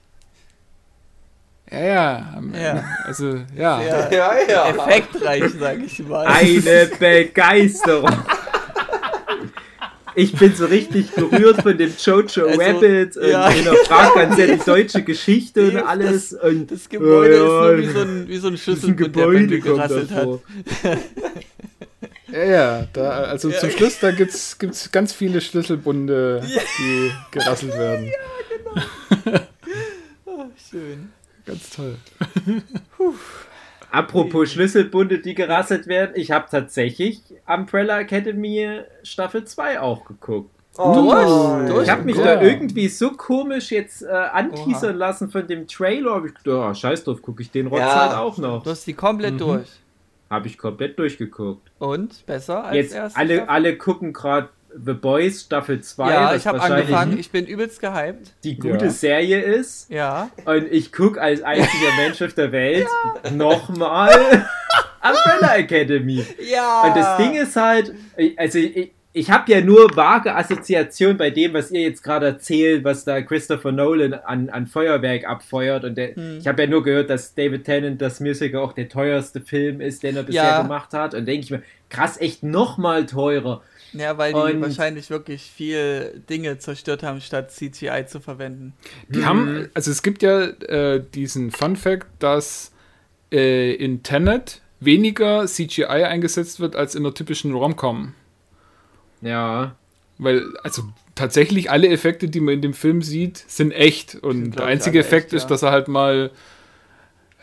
[1.72, 2.34] Ja, ja.
[2.36, 2.60] Am Ja.
[2.72, 2.86] Ende.
[3.06, 3.80] Also, ja.
[3.80, 4.70] Sehr Ja, ja.
[4.70, 6.26] effektreich, sag ich mal.
[6.28, 8.12] Eine Begeisterung.
[10.16, 13.50] Ich bin so richtig berührt von dem Jojo Also, Rabbit und ja.
[13.50, 16.34] hinterfragt ganz sehr die deutsche Geschichte und Das- alles.
[16.34, 17.92] Und Das Gebäude Ja, ist nur wie ja.
[17.92, 19.16] so ein, wie so ein das ein Schlüsselbund,
[19.52, 20.28] der kommt gerasselt hat.
[22.32, 22.88] Ja, ja.
[22.94, 26.42] Da, also zum Schluss, da gibt es gibt's ganz viele Schlüsselbunde,
[26.80, 28.10] die gerasselt werden.
[30.70, 31.10] Schön.
[31.46, 31.96] Ganz toll.
[33.92, 36.12] Apropos Schlüsselbunde, die gerasselt werden.
[36.16, 40.50] Ich habe tatsächlich Umbrella Academy Staffel 2 auch geguckt.
[40.78, 40.94] Oh,
[41.68, 41.84] Durch?
[41.84, 42.36] Ich habe mich Ja.
[42.36, 46.16] da irgendwie so komisch jetzt äh, anteasern lassen von dem Trailer.
[46.16, 48.08] Hab ich gedacht, oh, scheiß drauf, gucke ich den Rotz Ja.
[48.08, 48.64] halt auch noch.
[48.64, 49.68] Du hast die komplett durch.
[50.30, 51.70] Habe ich komplett durchgeguckt.
[51.80, 52.26] Und?
[52.26, 53.50] Besser als Jetzt erste alle, Staffel?
[53.50, 56.12] alle gucken gerade The Boys Staffel 2.
[56.12, 57.20] Ja, was ich habe angefangen.
[57.20, 58.32] Ich bin übelst gehypt.
[58.44, 58.90] die gute Ja.
[58.92, 59.90] Serie ist.
[59.90, 60.30] Ja.
[60.46, 62.88] Und ich gucke als einziger Mensch auf der Welt
[63.34, 64.12] nochmal
[65.04, 66.26] Umbrella Academy.
[66.40, 66.84] Ja.
[66.84, 67.94] Und das Ding ist halt,
[68.38, 72.84] also ich, ich habe ja nur vage Assoziation bei dem, was ihr jetzt gerade erzählt,
[72.86, 75.84] was da Christopher Nolan an, an Feuerwerk abfeuert.
[75.84, 76.38] Und der, Hm.
[76.40, 80.04] ich habe ja nur gehört, dass David Tennant das Musical auch der teuerste Film ist,
[80.04, 80.62] den er bisher Ja.
[80.62, 81.14] gemacht hat.
[81.14, 83.62] Und denke ich mir, krass, echt nochmal teurer.
[83.94, 88.74] Ja, weil die Und- wahrscheinlich wirklich viel Dinge zerstört haben, statt CGI zu verwenden.
[89.10, 92.72] Die haben, also es gibt ja äh, diesen Fun Fact, dass
[93.34, 98.14] äh, in Tenet weniger CGI eingesetzt wird als in der typischen Rom-Com.
[99.22, 99.76] Ja.
[100.18, 100.84] Weil, also
[101.16, 104.16] tatsächlich alle Effekte, die man in dem Film sieht, sind echt.
[104.16, 105.50] Und der einzige Effekt echt, ist, ja.
[105.50, 106.32] dass er halt mal,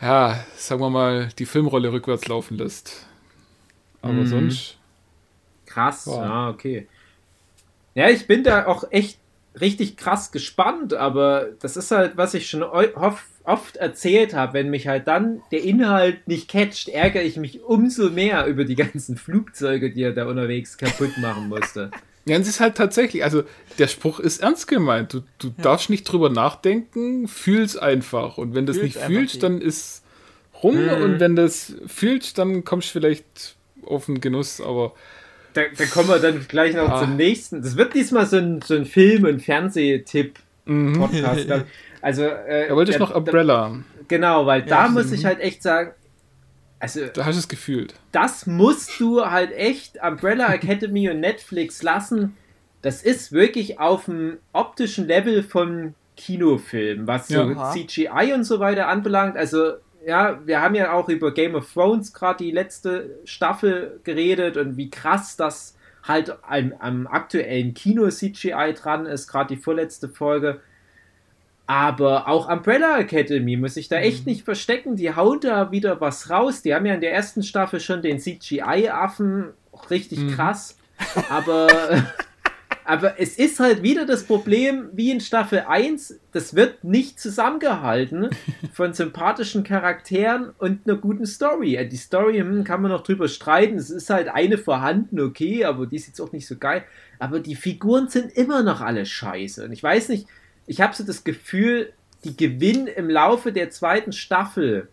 [0.01, 3.05] ja, sagen wir mal, die Filmrolle rückwärts laufen lässt.
[4.01, 4.27] Aber Mhm.
[4.27, 4.77] sonst.
[5.69, 6.21] Krass, Wow.
[6.23, 6.87] ja, okay.
[7.95, 9.19] Ja, ich bin da auch echt
[9.59, 14.87] richtig krass gespannt, aber das ist halt, was ich schon oft erzählt habe, wenn mich
[14.87, 19.91] halt dann der Inhalt nicht catcht, ärgere ich mich umso mehr über die ganzen Flugzeuge,
[19.91, 21.91] die er da unterwegs kaputt machen musste.
[22.25, 23.43] Ja, es ist halt tatsächlich, also
[23.79, 25.13] der Spruch ist ernst gemeint.
[25.13, 28.37] Du, du darfst nicht drüber nachdenken, fühl's einfach.
[28.37, 30.03] Und wenn du es Fühl's nicht fühlst, dann ist
[30.61, 30.75] rum.
[30.75, 31.01] Mhm.
[31.01, 34.61] Und wenn du es fühlst, dann kommst du vielleicht auf den Genuss.
[34.61, 34.93] Aber
[35.53, 37.01] Da, da kommen wir dann gleich noch Ah.
[37.01, 37.61] zum nächsten.
[37.61, 41.39] Das wird diesmal so ein, so ein Film- und Fernsehtipp-Podcast.
[41.45, 41.51] ich.
[42.01, 43.75] also, äh, er wollte ich noch Umbrella.
[44.07, 44.95] Genau, weil da stimmt.
[44.95, 45.91] muss ich halt echt sagen,
[46.79, 47.93] also Da hast du es gefühlt.
[48.11, 52.35] das musst du halt echt Umbrella Academy und Netflix lassen.
[52.81, 57.71] Das ist wirklich auf dem optischen Level von Kinofilm, was so Ja.
[57.71, 59.35] CGI und so weiter anbelangt.
[59.35, 59.73] Also,
[60.05, 64.77] ja, wir haben ja auch über Game of Thrones gerade die letzte Staffel geredet und
[64.77, 70.61] wie krass das halt am, am aktuellen Kino-CGI dran ist, gerade die vorletzte Folge.
[71.67, 74.95] Aber auch Umbrella Academy muss ich da echt nicht verstecken.
[74.95, 76.63] Die hauen da wieder was raus.
[76.63, 79.49] Die haben ja in der ersten Staffel schon den CGI-Affen.
[79.91, 80.31] Richtig Mhm.
[80.31, 80.77] krass.
[81.29, 81.67] Aber,
[82.89, 88.29] aber es ist halt wieder das Problem, wie in Staffel 1, das wird nicht zusammengehalten
[88.73, 91.87] von sympathischen Charakteren und einer guten Story.
[91.87, 93.77] Die Story hm, kann man noch drüber streiten.
[93.77, 96.83] Es ist halt eine vorhanden, okay, aber die ist jetzt auch nicht so geil.
[97.19, 99.65] Aber die Figuren sind immer noch alle scheiße.
[99.65, 100.25] Und ich weiß nicht,
[100.65, 104.87] ich habe so das Gefühl, die gewinnen im Laufe der zweiten Staffel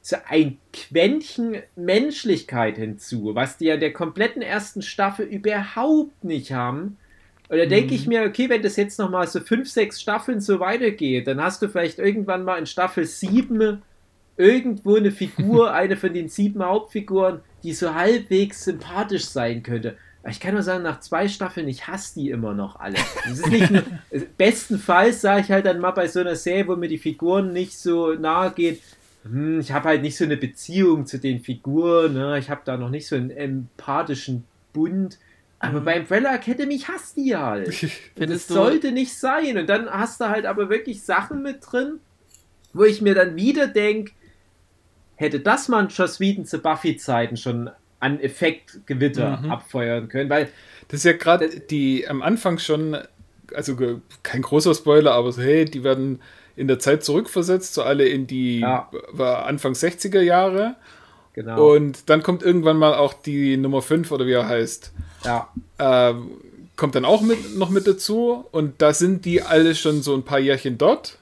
[0.00, 6.98] so ein Quäntchen Menschlichkeit hinzu, was die ja der kompletten ersten Staffel überhaupt nicht haben.
[7.50, 10.60] Und da denke ich mir, okay, wenn das jetzt nochmal so fünf, sechs Staffeln so
[10.60, 13.82] weitergeht, dann hast du vielleicht irgendwann mal in Staffel 7
[14.36, 19.96] irgendwo eine Figur, eine von den sieben Hauptfiguren, die so halbwegs sympathisch sein könnte.
[20.22, 22.98] Aber ich kann nur sagen, nach zwei Staffeln, ich hasse die immer noch alle.
[23.24, 23.82] Das ist nicht nur,
[24.38, 27.76] bestenfalls sage ich halt dann mal bei so einer Serie, wo mir die Figuren nicht
[27.76, 28.78] so nahe gehen,
[29.24, 32.38] hm, ich habe halt nicht so eine Beziehung zu den Figuren, ne?
[32.38, 35.18] ich habe da noch nicht so einen empathischen Bund.
[35.60, 37.68] Aber bei Umbrella Academy ich hasse die halt.
[38.16, 39.56] Das sollte nicht sein.
[39.58, 42.00] Und dann hast du halt aber wirklich Sachen mit drin,
[42.72, 44.12] wo ich mir dann wieder denke,
[45.16, 49.50] hätte das man Joss Whedon zu Buffy-Zeiten schon an Effektgewitter Mhm.
[49.50, 50.48] abfeuern können, weil
[50.88, 52.96] Das ist ja gerade die am Anfang schon,
[53.54, 53.76] also
[54.22, 56.20] kein großer Spoiler, aber so, hey, die werden
[56.56, 58.90] in der Zeit zurückversetzt, so alle in die Ja.
[59.18, 60.76] Anfang 60er Jahre.
[61.32, 61.72] Genau.
[61.74, 64.92] Und dann kommt irgendwann mal auch die Nummer 5 oder wie er heißt.
[65.24, 66.30] ja, ähm,
[66.76, 70.22] kommt dann auch mit, noch mit dazu und da sind die alle schon so ein
[70.22, 71.18] paar Jährchen dort,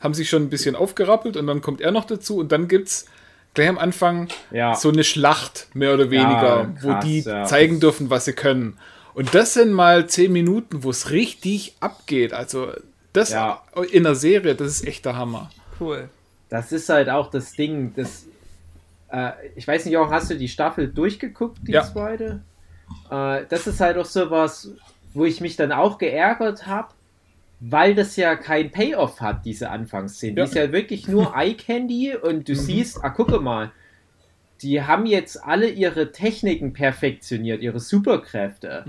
[0.00, 3.04] haben sich schon ein bisschen aufgerappelt und dann kommt er noch dazu und dann gibt's
[3.52, 4.74] gleich am Anfang ja.
[4.74, 7.44] so eine Schlacht, mehr oder weniger, krass, wo die ja.
[7.44, 8.78] zeigen dürfen, was sie können.
[9.14, 12.32] Und das sind mal zehn Minuten, wo es richtig abgeht.
[12.32, 12.68] Also
[13.12, 13.62] das Ja.
[13.90, 15.50] in der Serie, das ist echt der Hammer.
[15.78, 16.08] Cool.
[16.48, 18.24] Das ist halt auch das Ding, das.
[19.12, 21.82] Äh, ich weiß nicht, auch hast du die Staffel durchgeguckt, die Ja.
[21.82, 22.42] zweite?
[23.10, 24.72] Äh, das ist halt auch sowas,
[25.14, 26.88] wo ich mich dann auch geärgert habe,
[27.60, 30.36] weil das ja kein Payoff hat, diese Anfangsszene.
[30.38, 30.44] Ja.
[30.44, 33.70] Die ist ja wirklich nur Eye Candy und du siehst, ah, gucke mal,
[34.62, 38.84] die haben jetzt alle ihre Techniken perfektioniert, ihre Superkräfte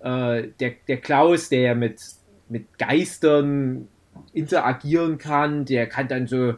[0.00, 2.00] äh, der, der Klaus, der ja mit,
[2.48, 3.88] mit Geistern
[4.32, 6.54] interagieren kann, der kann dann so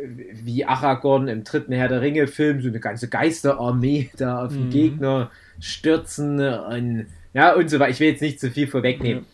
[0.00, 5.30] wie Aragorn im dritten Herr der Ringe-Film so eine ganze Geisterarmee da auf den Gegner
[5.60, 7.90] stürzen und ja und so weiter.
[7.90, 9.26] Ich will jetzt nicht zu viel vorwegnehmen.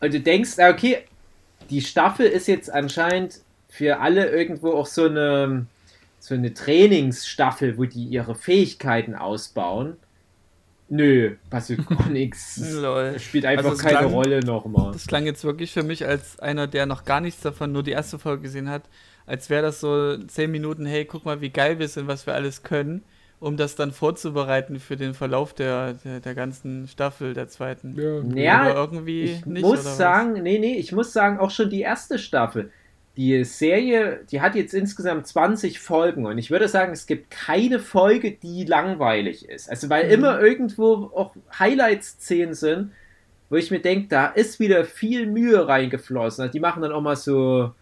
[0.00, 0.98] Und du denkst, okay,
[1.68, 5.66] die Staffel ist jetzt anscheinend für alle irgendwo auch so eine
[6.20, 9.96] so eine Trainingsstaffel, wo die ihre Fähigkeiten ausbauen.
[10.88, 12.60] Nö, passiert gar nichts.
[13.18, 14.92] Spielt einfach Also keine klang- Rolle nochmal.
[14.92, 17.92] Das klang jetzt wirklich für mich als einer, der noch gar nichts davon, nur die
[17.92, 18.82] erste Folge gesehen hat,
[19.30, 22.34] als wäre das so zehn Minuten, hey, guck mal, wie geil wir sind, was wir
[22.34, 23.04] alles können,
[23.40, 28.00] um das dann vorzubereiten für den Verlauf der, der, der ganzen Staffel, der zweiten.
[28.36, 30.20] Ja, Aber irgendwie ich nicht, muss oder was?
[30.20, 32.72] sagen, nee, nee, ich muss sagen, auch schon die erste Staffel.
[33.16, 37.78] Die Serie, die hat jetzt insgesamt 20 Folgen und ich würde sagen, es gibt keine
[37.80, 39.68] Folge, die langweilig ist.
[39.68, 40.10] Also, weil Mhm.
[40.10, 42.92] immer irgendwo auch Highlight-Szenen sind,
[43.50, 46.42] wo ich mir denke, da ist wieder viel Mühe reingeflossen.
[46.44, 47.74] Also die machen dann auch mal so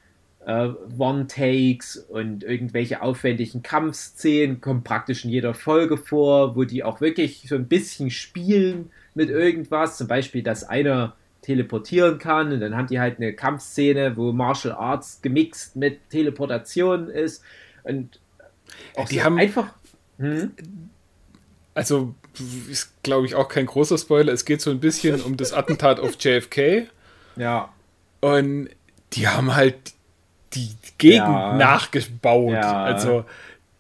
[0.49, 7.01] äh, One-Takes und irgendwelche aufwendigen Kampfszenen kommen praktisch in jeder Folge vor, wo die auch
[7.03, 9.99] wirklich so ein bisschen spielen mit irgendwas.
[9.99, 14.75] Zum Beispiel, dass einer teleportieren kann und dann haben die halt eine Kampfszene, wo Martial
[14.75, 17.43] Arts gemixt mit Teleportation ist
[17.85, 18.19] und
[18.97, 19.69] auch Die so haben- einfach
[20.19, 20.51] hm?
[21.75, 22.15] Also
[22.71, 24.33] ist, glaube ich, auch kein großer Spoiler.
[24.33, 26.89] Es geht so ein bisschen um das Attentat auf JFK.
[27.37, 27.73] ja
[28.21, 28.69] Und
[29.13, 29.77] die haben halt
[30.55, 31.55] die Gegend Ja.
[31.57, 32.53] nachgebaut.
[32.53, 32.85] Ja.
[32.85, 33.25] Also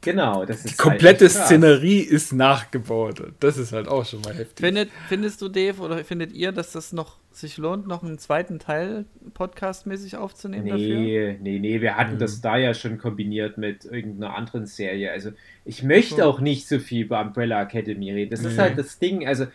[0.00, 1.33] genau das ist die komplette halt.
[1.33, 3.22] Szenerie ist nachgebaut.
[3.40, 4.64] Das ist halt auch schon mal heftig.
[4.64, 8.59] Findet, findest du, Dave, oder findet ihr, dass das noch sich lohnt, noch einen zweiten
[8.59, 9.04] Teil
[9.35, 10.96] podcastmäßig aufzunehmen dafür?
[10.96, 15.12] Nee, nee, nee, wir hatten das da ja schon kombiniert mit irgendeiner anderen Serie.
[15.12, 15.31] Also
[15.64, 18.31] ich möchte auch nicht so viel über Umbrella Academy reden.
[18.31, 18.62] Das ist Nee.
[18.62, 19.26] halt das Ding.
[19.26, 19.46] Also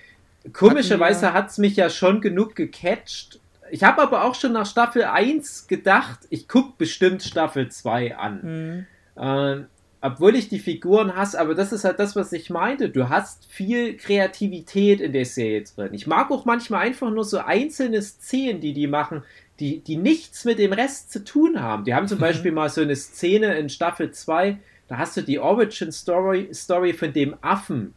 [0.54, 3.40] komischerweise hat es mich ja schon genug gecatcht.
[3.74, 8.42] Ich habe aber auch schon nach Staffel 1 gedacht, ich gucke bestimmt Staffel 2 an.
[8.44, 8.86] Mhm.
[9.18, 9.66] Ähm,
[10.00, 12.90] obwohl ich die Figuren hasse, aber das ist halt das, was ich meinte.
[12.90, 15.96] Du hast viel Kreativität in der Serie drin.
[15.96, 19.24] Ich mag auch manchmal einfach nur so einzelne Szenen, die die machen,
[19.60, 21.84] die, die nichts mit dem Rest zu tun haben.
[21.84, 25.40] Die haben zum Beispiel mal so eine Szene in Staffel 2, da hast du die
[25.40, 27.96] Origin Story, Story von dem Affen.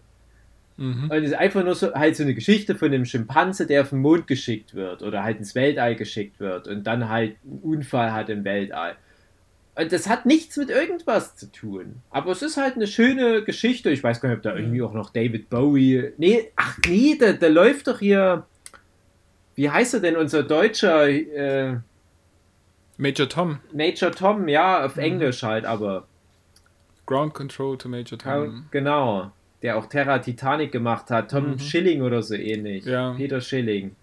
[0.76, 1.10] Mhm.
[1.10, 3.90] Und es ist einfach nur so, halt so eine Geschichte von einem Schimpanse, der auf
[3.90, 8.12] den Mond geschickt wird oder halt ins Weltall geschickt wird und dann halt einen Unfall
[8.12, 8.96] hat im Weltall.
[9.78, 11.96] Und das hat nichts mit irgendwas zu tun.
[12.10, 13.90] Aber es ist halt eine schöne Geschichte.
[13.90, 16.12] Ich weiß gar nicht, ob da irgendwie auch noch David Bowie.
[16.16, 18.46] Nee, ach nee, da, da läuft doch hier.
[19.54, 21.78] Wie heißt er denn, unser deutscher äh,
[22.96, 23.58] Major Tom.
[23.72, 24.48] Major Tom?
[24.48, 26.06] Ja, auf Englisch halt, aber.
[27.04, 28.66] Ground Control to Major Tom.
[28.70, 29.30] Genau.
[29.66, 31.32] Der auch Terra Titanic gemacht hat.
[31.32, 32.84] Tom Schilling oder so ähnlich.
[32.84, 33.14] Ja.
[33.14, 33.96] Peter Schilling.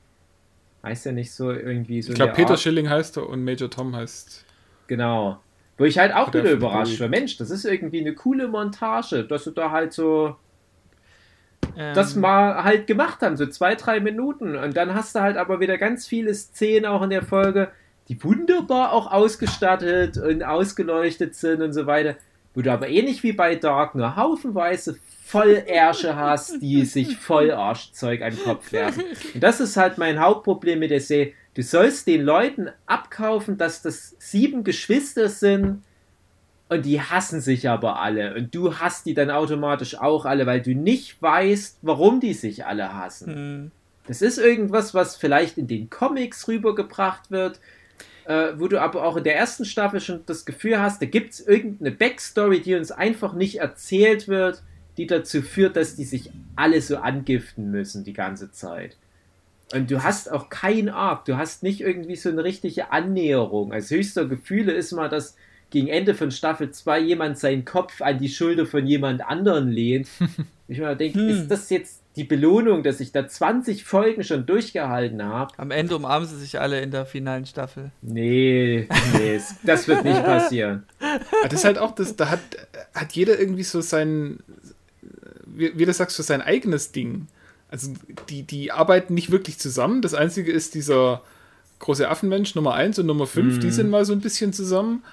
[0.83, 2.11] Heißt er nicht so irgendwie so.
[2.11, 2.59] Ich glaube, Peter Art?
[2.59, 4.43] Schilling heißt er und Major Tom heißt.
[4.87, 5.39] Genau.
[5.77, 7.07] Wo ich halt auch wieder für überrascht war.
[7.07, 10.35] Mensch, das ist irgendwie eine coole Montage, dass du da halt so
[11.77, 14.57] Ähm, das mal halt gemacht haben, so zwei, drei Minuten.
[14.57, 17.69] Und dann hast du halt aber wieder ganz viele Szenen auch in der Folge,
[18.09, 22.17] die wunderbar auch ausgestattet und ausgeleuchtet sind und so weiter.
[22.53, 24.97] Wo du aber ähnlich wie bei Dark nur haufenweise
[25.33, 29.03] Vollärsche hast, die sich Vollarschzeug an den Kopf werfen.
[29.33, 31.33] Und das ist halt mein Hauptproblem mit der Serie.
[31.55, 35.81] Du sollst den Leuten abkaufen, dass das sieben Geschwister sind,
[36.69, 38.33] und die hassen sich aber alle.
[38.35, 42.65] Und du hast die dann automatisch auch alle, weil du nicht weißt, warum die sich
[42.65, 43.35] alle hassen.
[43.35, 43.71] hm,
[44.07, 47.59] Das ist irgendwas, was vielleicht in den Comics rübergebracht wird,
[48.25, 51.33] äh, wo du aber auch in der ersten Staffel schon das Gefühl hast, da gibt
[51.33, 54.63] es irgendeine Backstory, die uns einfach nicht erzählt wird,
[54.97, 58.95] die dazu führt, dass die sich alle so angiften müssen die ganze Zeit.
[59.73, 63.73] Und du hast auch kein Arc, du hast nicht irgendwie so eine richtige Annäherung.
[63.73, 65.35] Als höchster Gefühle ist mal, dass
[65.71, 70.07] gegen Ende von Staffel 2 jemand seinen Kopf an die Schulter von jemand anderen lehnt.
[70.69, 71.27] Ich mir denke, Hm.
[71.29, 75.53] ist das jetzt die Belohnung, dass ich da 20 Folgen schon durchgehalten habe?
[75.57, 77.91] am Ende umarmen sie sich alle in der finalen Staffel.
[78.01, 80.83] Nee, nee, das wird nicht passieren.
[81.43, 82.39] Das ist halt auch das, da hat,
[82.95, 84.39] hat jeder irgendwie so sein,
[85.57, 87.27] wie, wie du sagst, so sein eigenes Ding.
[87.69, 87.93] Also
[88.29, 90.01] die, die arbeiten nicht wirklich zusammen.
[90.01, 91.21] Das Einzige ist dieser
[91.79, 95.03] große Affenmensch Nummer 1 und Nummer 5, die sind mal so ein bisschen zusammen.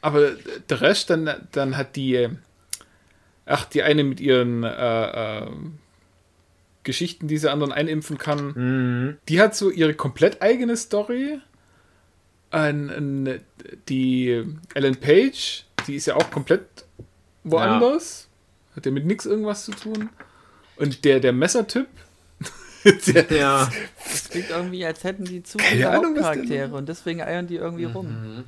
[0.00, 0.30] Aber
[0.68, 2.28] der Rest, dann, dann hat die,
[3.46, 5.46] ach, die eine mit ihren äh, äh,
[6.84, 9.16] Geschichten, die sie anderen einimpfen kann, Mhm.
[9.28, 11.40] die hat so ihre komplett eigene Story.
[12.50, 13.40] Ein, ein,
[13.88, 16.64] die Ellen Page, die ist ja auch komplett
[17.44, 18.27] woanders.
[18.78, 20.08] Hat ja mit nix irgendwas zu tun.
[20.76, 21.86] Und der, der Messertyp,
[23.06, 23.68] der, Ja,
[24.06, 27.84] Es klingt irgendwie, als hätten die zu viele der Hauptcharaktere und deswegen eiern die irgendwie
[27.84, 28.44] rum.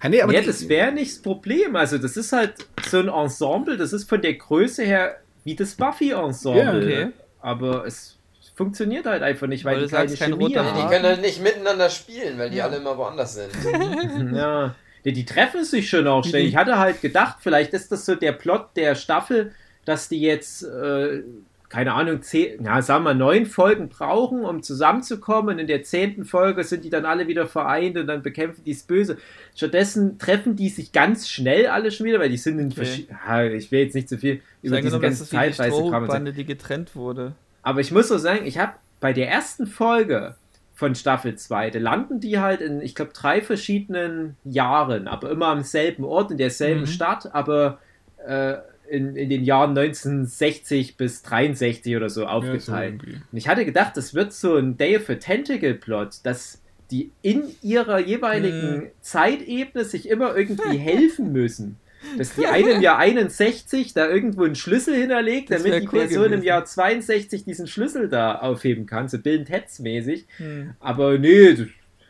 [0.00, 1.74] Ah, nee, aber ja die- das wäre nicht das Problem.
[1.76, 2.54] Also, das ist halt
[2.88, 6.92] so ein Ensemble, das ist von der Größe her wie das Buffy-Ensemble.
[6.92, 7.12] Ja, okay.
[7.40, 8.16] Aber es
[8.54, 10.80] funktioniert halt einfach nicht, weil Weil die keine sagst, kein Chemie roter haben.
[10.80, 12.66] Die können halt nicht miteinander spielen, weil die Ja.
[12.66, 13.50] alle immer woanders sind.
[14.36, 14.74] Ja.
[15.02, 16.44] ja, die treffen sich schon auch ständig.
[16.44, 16.48] Mhm.
[16.50, 19.52] Ich hatte halt gedacht, vielleicht ist das so der Plot der Staffel,
[19.84, 21.22] dass die jetzt, äh,
[21.68, 25.54] keine Ahnung, zehn, ja, sagen wir neun Folgen brauchen, um zusammenzukommen.
[25.54, 28.72] Und in der zehnten Folge sind die dann alle wieder vereint und dann bekämpfen die
[28.72, 29.16] das Böse.
[29.56, 32.74] Stattdessen treffen die sich ganz schnell alle schon wieder, weil die sind in Okay.
[32.76, 33.18] verschiedenen.
[33.26, 35.52] Ja, ich will jetzt nicht zu viel über diese ganze wie die.
[35.54, 37.32] Strohbande, die getrennt wurde.
[37.62, 40.36] Aber ich muss so sagen, ich habe bei der ersten Folge
[40.76, 45.46] von Staffel 2, da landen die halt in, ich glaube, drei verschiedenen Jahren, aber immer
[45.46, 46.86] am selben Ort, in derselben Mhm.
[46.86, 47.78] Stadt, aber
[48.26, 48.54] äh,
[48.88, 53.02] in, in den Jahren 1960 bis 63 oder so ja, so aufgeteilt.
[53.02, 56.60] Und ich hatte gedacht, das wird so ein Day of a Tentacle Plot, dass
[56.90, 58.86] die in ihrer jeweiligen Hm.
[59.00, 61.76] Zeitebene sich immer irgendwie helfen müssen.
[62.18, 66.00] Dass die eine im Jahr 61 da irgendwo einen Schlüssel hinterlegt, Das damit die cool
[66.00, 66.44] Person im gewesen.
[66.44, 70.26] Jahr 62 diesen Schlüssel da aufheben kann, so Bill Hetz mäßig.
[70.36, 70.74] Hm.
[70.80, 71.56] Aber nee,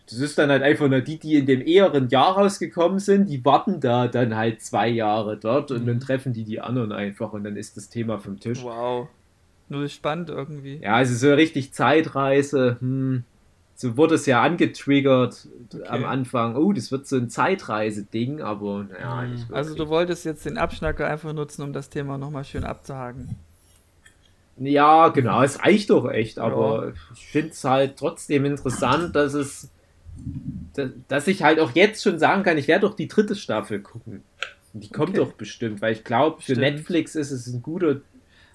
[0.08, 3.44] das- ist dann halt einfach nur die, die in dem eheren Jahr rausgekommen sind, die
[3.44, 5.86] warten da dann halt zwei Jahre dort und Mhm.
[5.86, 8.62] dann treffen die die anderen einfach und dann ist das Thema vom Tisch.
[8.62, 9.08] Wow.
[9.68, 10.76] Nur spannend irgendwie.
[10.82, 13.24] Ja, also so richtig Zeitreise, hm,
[13.76, 15.48] so wurde es ja angetriggert
[15.88, 16.54] am Anfang.
[16.56, 19.56] Oh, das wird so ein Zeitreise-Ding, aber naja, nicht wirklich.
[19.56, 23.30] Also du wolltest jetzt den Abschnacker einfach nutzen, um das Thema nochmal schön abzuhaken.
[24.56, 29.68] Ja, genau, es reicht doch echt, aber ich finde es halt trotzdem interessant, dass es,
[31.08, 34.22] dass, ich halt auch jetzt schon sagen kann, ich werde doch die dritte Staffel gucken.
[34.72, 35.18] Die kommt Okay.
[35.18, 36.54] doch bestimmt, weil ich glaube, für.
[36.56, 38.00] Netflix ist es ein guter,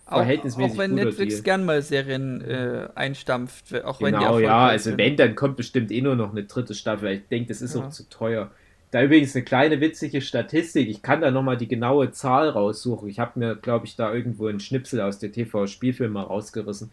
[0.05, 1.43] Auch, verhältnismäßig auch wenn Netflix Deal.
[1.43, 4.97] gern mal Serien äh, einstampft, auch wenn die Genau, ja, erfolgreich also sind.
[4.97, 7.09] wenn, dann kommt bestimmt eh nur noch eine dritte Staffel.
[7.13, 7.85] Ich denke, das ist Ja.
[7.85, 8.51] auch zu teuer.
[8.91, 10.89] Da übrigens eine kleine witzige Statistik.
[10.89, 13.07] Ich kann da nochmal die genaue Zahl raussuchen.
[13.07, 16.91] Ich habe mir, glaube ich, da irgendwo einen Schnipsel aus der TV-Spielfilm mal rausgerissen.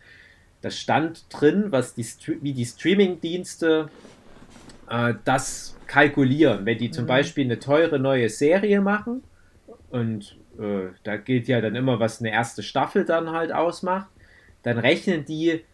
[0.61, 2.07] Da stand drin, was die,
[2.43, 3.89] wie die Streaming-Dienste
[4.89, 6.67] äh, das kalkulieren.
[6.67, 7.09] Wenn die zum Mhm.
[7.09, 9.23] Beispiel eine teure neue Serie machen
[9.91, 14.09] und äh, da gilt ja dann immer, was eine erste Staffel dann halt ausmacht,
[14.63, 15.65] dann rechnen die,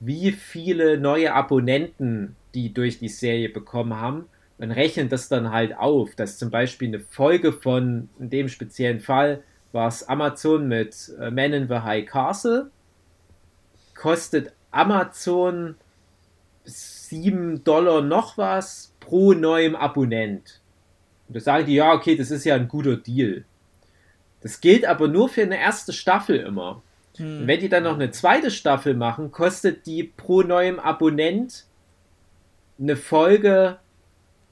[0.00, 4.26] wie viele neue Abonnenten die durch die Serie bekommen haben
[4.58, 9.00] und rechnen das dann halt auf, dass zum Beispiel eine Folge von, in dem speziellen
[9.00, 9.42] Fall,
[9.72, 12.70] war es Amazon mit äh, Man in the High Castle,
[13.94, 15.76] kostet Amazon
[17.12, 20.62] 7 Dollar noch was pro neuem Abonnent.
[21.28, 23.44] Und da sagen die, ja, okay, das ist ja ein guter Deal.
[24.40, 26.82] Das gilt aber nur für eine erste Staffel immer.
[27.18, 31.66] Und wenn die dann noch eine zweite Staffel machen, kostet die pro neuem Abonnent
[32.80, 33.78] eine Folge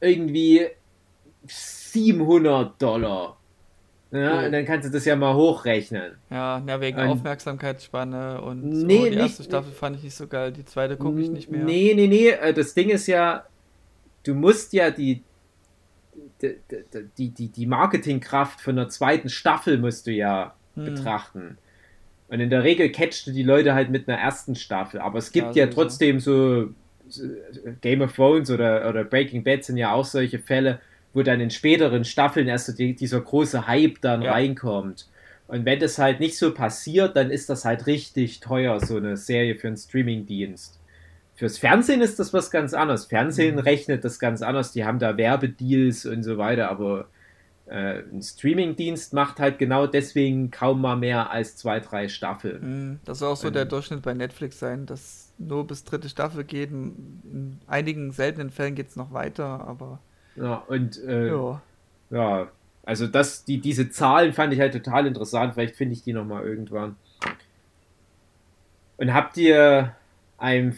[0.00, 0.68] irgendwie
[1.46, 3.38] 700 Dollar.
[4.12, 6.12] Ja, und dann kannst du das ja mal hochrechnen.
[6.30, 8.86] Ja, ja wegen Ein- Aufmerksamkeitsspanne und so.
[8.86, 11.50] Nee, die nicht- erste Staffel fand ich nicht so geil, die zweite gucke ich nicht
[11.50, 11.62] mehr.
[11.64, 12.28] Nee, nee, nee.
[12.30, 13.44] äh, Das Ding ist ja,
[14.24, 15.22] du musst ja die,
[16.42, 16.56] die,
[17.18, 20.84] die, die, die Marketingkraft von der zweiten Staffel musst du ja Hm.
[20.86, 21.58] betrachten.
[22.28, 25.00] Und in der Regel catchst du die Leute halt mit einer ersten Staffel.
[25.00, 26.68] Aber es gibt Ja, ja, trotzdem so,
[27.08, 27.24] so
[27.80, 30.80] Game of Thrones oder, oder Breaking Bad sind ja auch solche Fälle,
[31.12, 34.32] wo dann in späteren Staffeln erst so die, dieser große Hype dann Ja.
[34.32, 35.08] reinkommt.
[35.46, 39.16] Und wenn das halt nicht so passiert, dann ist das halt richtig teuer, so eine
[39.16, 40.78] Serie für einen Streamingdienst.
[41.34, 43.06] Fürs Fernsehen ist das was ganz anderes.
[43.06, 43.60] Fernsehen Mhm.
[43.62, 44.72] rechnet das ganz anders.
[44.72, 47.08] Die haben da Werbedeals und so weiter, aber
[47.66, 52.60] äh, ein Streamingdienst macht halt genau deswegen kaum mal mehr als zwei, drei Staffeln.
[52.62, 56.44] Hm, Das soll auch so der Durchschnitt bei Netflix sein, dass nur bis dritte Staffel
[56.44, 56.70] geht.
[56.70, 60.00] In einigen seltenen Fällen geht es noch weiter, aber
[60.40, 61.62] Ja, und äh, ja.
[62.10, 62.48] ja.
[62.84, 65.54] also das, die, diese Zahlen fand ich halt total interessant.
[65.54, 66.96] Vielleicht finde ich die nochmal irgendwann.
[68.96, 69.94] Und habt ihr
[70.38, 70.74] I'm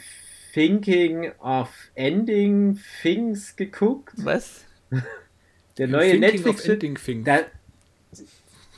[0.52, 4.12] Thinking of Ending Things geguckt?
[4.16, 4.64] Was?
[5.78, 6.74] Der neue Thinking of Netflix-Film.
[6.74, 7.24] Ending Things.
[7.24, 7.38] Da,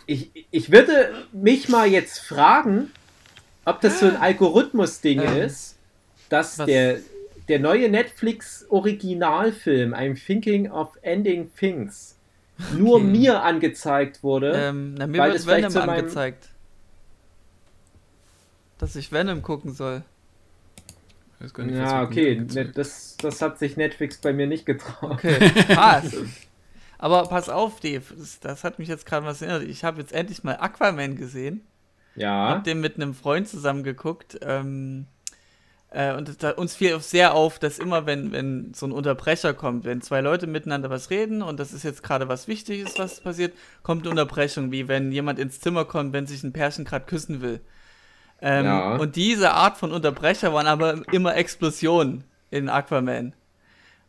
[0.06, 2.90] ich, ich würde mich mal jetzt fragen,
[3.64, 5.76] ob das so ein Algorithmus-Ding Ähm, ist,
[6.28, 7.00] dass was- der,
[7.48, 12.16] der neue Netflix-Originalfilm, I'm Thinking of Ending Things,
[12.76, 13.04] nur Okay.
[13.04, 14.52] mir angezeigt wurde.
[14.54, 16.48] Ähm, na, mir weil wird Venom angezeigt.
[18.78, 20.02] Dass ich Venom gucken soll.
[21.38, 24.66] Ich weiß gar nicht, ja, okay, ne, das, das hat sich Netflix bei mir nicht
[24.66, 25.12] getraut.
[25.12, 26.14] Okay, krass.
[26.98, 29.68] Aber pass auf, Dave, das, das hat mich jetzt gerade was erinnert.
[29.68, 31.62] Ich habe jetzt endlich mal Aquaman gesehen.
[32.16, 34.38] Ja, Hab den mit einem Freund zusammen geguckt.
[34.42, 35.06] Ähm,
[35.94, 39.84] äh, und da, uns fiel sehr auf, dass immer, wenn, wenn so ein Unterbrecher kommt,
[39.84, 43.54] wenn zwei Leute miteinander was reden und das ist jetzt gerade was Wichtiges, was passiert,
[43.84, 47.42] kommt eine Unterbrechung, wie wenn jemand ins Zimmer kommt, wenn sich ein Pärchen gerade küssen
[47.42, 47.60] will.
[48.42, 48.96] Ähm, Ja.
[48.96, 53.32] Und diese Art von Unterbrecher waren aber immer Explosionen in Aquaman.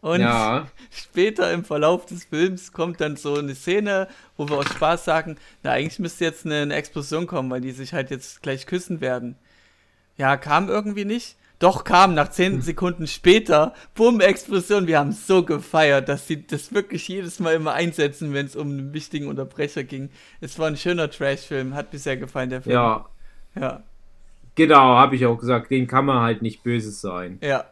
[0.01, 4.07] Und ja, später im Verlauf des Films kommt dann so eine Szene,
[4.37, 7.71] wo wir aus Spaß sagen, na eigentlich müsste jetzt eine, eine Explosion kommen, weil die
[7.71, 9.35] sich halt jetzt gleich küssen werden.
[10.17, 11.35] Ja, kam irgendwie nicht.
[11.59, 14.87] Doch kam nach zehn Sekunden später, bumm, Explosion.
[14.87, 18.69] Wir haben so gefeiert, dass sie das wirklich jedes Mal immer einsetzen, wenn es um
[18.69, 20.09] einen wichtigen Unterbrecher ging.
[20.41, 22.75] Es war ein schöner Trash-Film, hat sehr gefallen, der Film.
[22.75, 23.05] ja,
[23.55, 23.83] Ja,
[24.55, 27.39] genau, habe ich auch gesagt, den kann man halt nicht böse sein.
[27.41, 27.65] ja.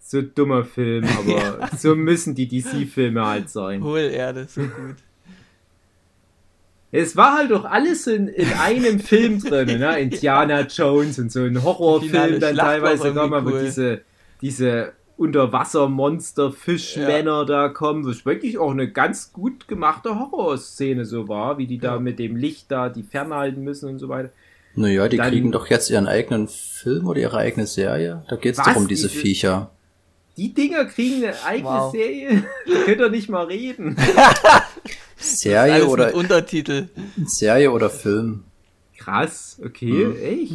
[0.00, 3.84] So dummer Film, aber so müssen die DC-Filme halt sein.
[3.84, 4.96] Hohlerde, so gut.
[6.90, 9.98] Es war halt doch alles in, in einem Film drin, ne?
[10.00, 13.62] Indiana Jones und so ein Horrorfilm dann teilweise irgendwie sogar mal, wo cool.
[13.64, 14.00] diese,
[14.40, 21.58] diese Unterwassermonster, Fischmänner da kommen, was wirklich auch eine ganz gut gemachte Horrorszene so war,
[21.58, 22.00] wie die da Ja.
[22.00, 24.30] mit dem Licht da die fernhalten müssen und so weiter.
[24.74, 28.22] Naja, die Dann- kriegen doch jetzt ihren eigenen Film oder ihre eigene Serie.
[28.28, 28.66] Da geht's Was?
[28.66, 29.70] doch um diese Diese- Viecher.
[30.36, 31.90] Die Dinger kriegen eine eigene Wow.
[31.90, 32.44] Serie.
[32.72, 33.96] Da könnt ihr nicht mal reden.
[35.18, 36.88] Serie Alles oder mit Untertitel.
[37.26, 38.44] Serie oder Film.
[38.96, 40.16] Krass, okay, Hm.
[40.22, 40.52] echt.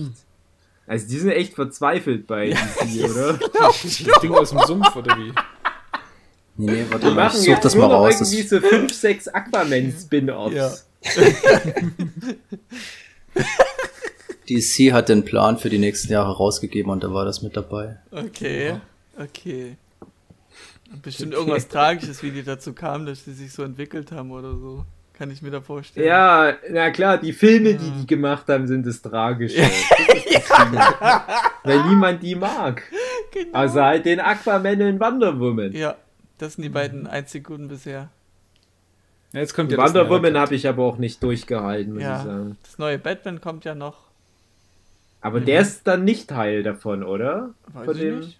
[0.86, 3.40] Also die sind echt verzweifelt bei DC, oder?
[3.54, 3.82] Das
[4.22, 5.32] Ding aus dem Sumpf, oder wie?
[6.56, 8.20] Nee, nee, warte Die mal, ich machen such jetzt das nur mal noch raus.
[8.20, 10.56] Das, irgendwie so 5, 6 Aquaman-Spin-Offs.
[10.56, 10.72] Ja.
[14.50, 17.98] DC hat den Plan für die nächsten Jahre rausgegeben und da war das mit dabei.
[18.12, 18.76] Okay,
[19.18, 19.78] okay.
[21.02, 24.86] Bestimmt irgendwas Tragisches, wie die dazu kamen, dass die sich so entwickelt haben oder so.
[25.14, 26.08] Kann ich mir da vorstellen.
[26.08, 29.58] Ja, na klar, die Filme, die die gemacht haben, sind das Tragische.
[29.58, 30.80] Ding.
[31.64, 32.82] Weil niemand die mag.
[33.32, 33.60] genau.
[33.60, 35.72] Außer halt den Aquaman und Wonder Woman.
[35.74, 35.96] Ja,
[36.38, 38.10] das sind die beiden einzig guten bisher.
[39.34, 42.24] Ja, jetzt kommt ja Wonder Woman habe ich aber auch nicht durchgehalten, muss ich Ja,
[42.24, 42.58] sagen.
[42.64, 43.98] das neue Batman kommt ja noch.
[45.22, 47.52] Aber der ist dann nicht Teil davon, oder?
[47.72, 48.40] Weiß Von ich dem- nicht.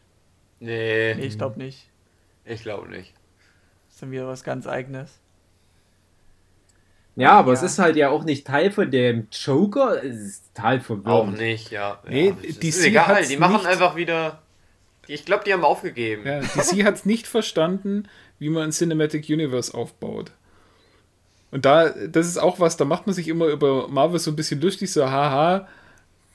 [0.60, 1.88] Nee, Nee, ich glaube nicht.
[2.46, 3.14] Ich glaube nicht.
[3.88, 5.20] Das ist dann wieder was ganz eigenes.
[7.16, 7.68] Ja, aber es Ja.
[7.68, 10.04] ist halt ja auch nicht Teil von dem Joker.
[10.04, 11.38] Es ist total Auch verwirrend.
[11.38, 12.00] nicht, ja.
[12.08, 14.42] Nee, ja, DC ist egal, hat's die machen nicht- einfach wieder.
[15.06, 16.26] Ich glaube, die haben aufgegeben.
[16.26, 18.08] Ja, DC hat es nicht verstanden,
[18.40, 20.32] wie man ein Cinematic Universe aufbaut.
[21.52, 24.36] Und da, das ist auch was, da macht man sich immer über Marvel so ein
[24.36, 25.68] bisschen lustig, so haha,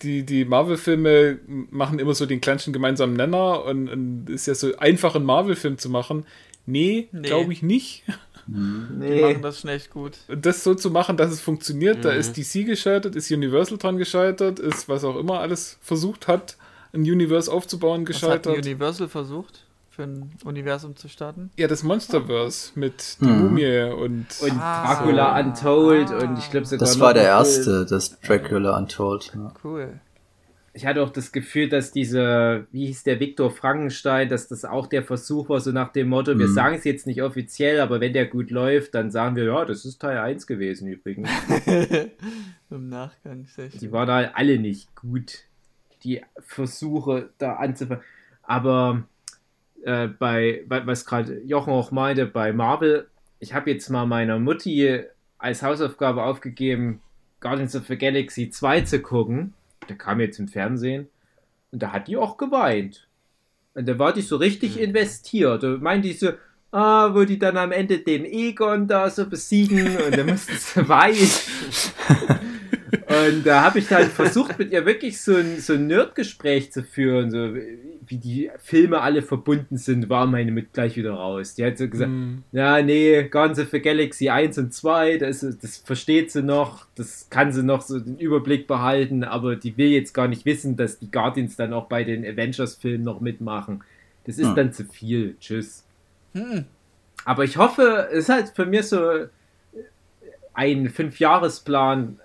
[0.03, 1.38] die, die Marvel-Filme
[1.70, 5.78] machen immer so den kleinsten gemeinsamen Nenner und, und ist ja so einfach, einen Marvel-Film
[5.78, 6.24] zu machen.
[6.66, 7.28] Nee, Nee.
[7.28, 8.05] glaube ich nicht.
[8.46, 8.53] Die
[8.99, 9.20] Nee.
[9.22, 10.12] machen das schon echt gut.
[10.28, 12.18] Und das so zu machen, dass es funktioniert, da Mhm.
[12.20, 16.57] ist DC gescheitert, ist Universal dran gescheitert, ist was auch immer alles versucht hat,
[16.94, 18.57] ein Universe aufzubauen, Was hat gescheitert.
[18.66, 19.64] Universal versucht?
[19.99, 21.51] Für ein Universum zu starten?
[21.57, 23.40] Ja, das Monsterverse mit die Hm.
[23.40, 24.94] Mumie und Und Ah.
[24.94, 26.18] Dracula Untold Ah.
[26.22, 29.32] und ich glaube sogar Das war der erste, das Dracula Untold.
[29.34, 29.53] Ja.
[29.64, 29.99] Cool.
[30.72, 34.86] Ich hatte auch das Gefühl, dass diese, wie hieß der Viktor Frankenstein, dass das auch
[34.86, 36.53] der Versuch war, so nach dem Motto, wir Mhm.
[36.55, 39.84] sagen es jetzt nicht offiziell, aber wenn der gut läuft, dann sagen wir, ja, das
[39.84, 41.28] ist Teil 1 gewesen übrigens.
[42.70, 43.46] Im Nachgang.
[43.46, 45.38] Sehr Die waren halt alle nicht gut,
[46.05, 48.05] die Versuche da anzufangen.
[48.44, 49.03] Aber
[49.84, 53.08] äh, bei, was gerade Jochen auch meinte, bei Marvel,
[53.38, 55.02] ich habe jetzt mal meiner Mutti
[55.38, 57.00] als Hausaufgabe aufgegeben,
[57.40, 59.54] Guardians of the Galaxy 2 zu gucken.
[59.88, 61.08] Der kam jetzt im Fernsehen
[61.70, 63.06] und da hat die auch geweint.
[63.74, 65.62] Und da war die so richtig investiert.
[65.62, 66.32] Da meinte ich so,
[66.72, 70.88] ah, wo die dann am Ende den Egon da so besiegen und dann musste sie
[70.88, 71.30] weinen.
[73.26, 76.82] Und da habe ich dann versucht, mit ihr wirklich so ein, so ein Nerdgespräch zu
[76.82, 77.54] führen, so
[78.06, 81.54] wie die Filme alle verbunden sind, war meine mit gleich wieder raus.
[81.54, 82.42] Die hat so gesagt, Hm.
[82.52, 87.28] ja, nee, Guardians of the Galaxy 1 und 2, das, das versteht sie noch, das
[87.30, 90.98] kann sie noch so den Überblick behalten, aber die will jetzt gar nicht wissen, dass
[90.98, 93.82] die Guardians dann auch bei den Avengers-Filmen noch mitmachen.
[94.24, 94.54] Das ist Hm.
[94.54, 95.36] dann zu viel.
[95.40, 95.84] Tschüss.
[96.34, 96.64] Hm.
[97.24, 99.26] Aber ich hoffe, es ist halt für mir so
[100.54, 102.18] ein Fünfjahresplan,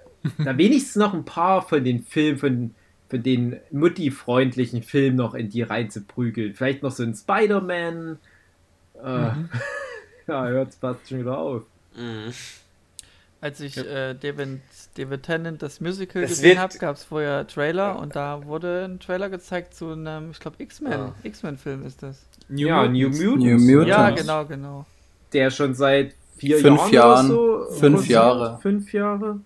[0.43, 2.76] da wenigstens noch ein paar von den Filmen, von,
[3.09, 6.53] von den Mutti-freundlichen Filmen noch in die reinzuprügeln.
[6.53, 8.19] Vielleicht noch so ein Spider-Man.
[9.03, 9.07] Äh,
[10.28, 11.63] ja, hört fast schon wieder auf.
[11.95, 12.34] Mhm.
[13.41, 14.61] Als ich äh, David,
[14.95, 19.01] David Tennant das Musical Das gesehen habe, gab es vorher Trailer und da wurde ein
[19.01, 20.93] Trailer gezeigt zu einem, ich glaube, X-Men.
[20.93, 21.15] Ah.
[21.24, 22.26] X-Men-Film ist das.
[22.47, 23.19] New ja, New Mutants.
[23.19, 23.43] Mutants.
[23.43, 23.89] New Mutants.
[23.89, 24.21] Ja, Mutants.
[24.21, 24.86] genau, genau.
[25.34, 27.32] Der schon seit vier Fünf Jahren Jahren.
[27.32, 27.80] oder so.
[27.80, 28.07] Fünf.
[28.07, 28.59] Jahre.
[28.61, 29.39] Fünf Jahre.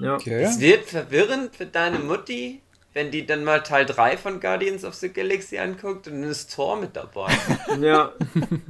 [0.00, 0.14] Ja.
[0.14, 0.42] Okay.
[0.42, 2.60] Es wird verwirrend für deine Mutti,
[2.92, 6.54] wenn die dann mal Teil 3 von Guardians of the Galaxy anguckt und dann ist
[6.54, 7.30] Thor mit dabei.
[7.80, 8.12] ja.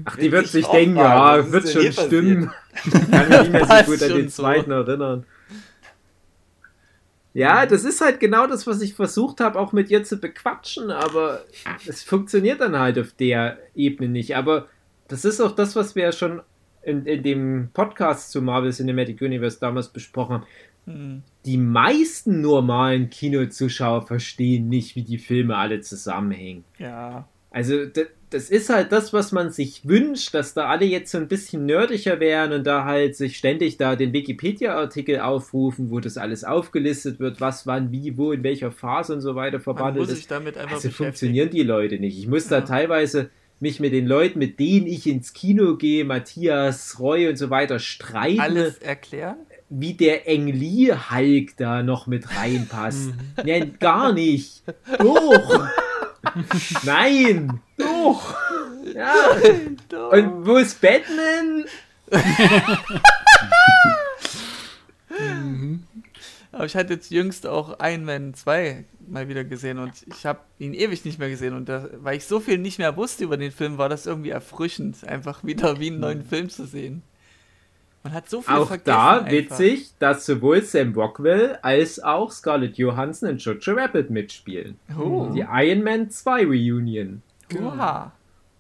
[0.04, 2.52] Ach, die wird ich sich denken, ja, wird schon stimmen.
[2.84, 4.42] Ich kann mich nicht mehr so gut an den so.
[4.42, 5.26] zweiten erinnern.
[7.32, 10.90] Ja, das ist halt genau das, was ich versucht habe, auch mit ihr zu bequatschen,
[10.90, 11.44] aber
[11.86, 14.36] es funktioniert dann halt auf der Ebene nicht.
[14.36, 14.68] Aber
[15.08, 16.40] das ist auch das, was wir ja schon
[16.86, 20.46] in, in dem Podcast zu Marvel Cinematic Universe damals besprochen haben.
[20.86, 21.22] Hm.
[21.44, 26.64] Die meisten normalen Kinozuschauer verstehen nicht, wie die Filme alle zusammenhängen.
[26.78, 27.28] Ja.
[27.50, 27.86] Also
[28.30, 31.64] das ist halt das, was man sich wünscht, dass da alle jetzt so ein bisschen
[31.64, 37.18] nerdiger wären und da halt sich ständig da den Wikipedia-Artikel aufrufen, wo das alles aufgelistet
[37.18, 40.18] wird, was, wann, wie, wo, in welcher Phase und so weiter verbandelt muss ist.
[40.18, 42.18] sich damit einfach Also funktionieren die Leute nicht.
[42.18, 42.64] Ich muss da Ja.
[42.64, 43.30] teilweise
[43.60, 47.78] mich mit den Leuten, mit denen ich ins Kino gehe, Matthias, Roy und so weiter,
[47.78, 49.36] streiten, Alles erklären?
[49.68, 53.10] wie der Engli Hulk da noch mit reinpasst.
[53.44, 54.62] Nein, gar nicht.
[54.98, 55.66] Doch.
[56.84, 57.60] Nein.
[57.76, 58.36] Doch.
[58.94, 59.12] Ja.
[60.10, 61.64] Und wo ist Batman?
[66.56, 70.40] Aber ich hatte jetzt jüngst auch Iron Man 2 mal wieder gesehen und ich habe
[70.58, 73.36] ihn ewig nicht mehr gesehen und da, weil ich so viel nicht mehr wusste über
[73.36, 77.02] den Film, war das irgendwie erfrischend, einfach wieder wie einen neuen Film zu sehen.
[78.02, 78.86] Man hat so viel Auch vergessen.
[78.86, 79.32] da einfach.
[79.32, 84.78] witzig, dass sowohl Sam Rockwell als auch Scarlett Johansson in Jojo Rabbit mitspielen.
[84.98, 85.30] Oh.
[85.34, 87.22] Die Iron Man 2 Reunion.
[87.60, 88.12] Oha,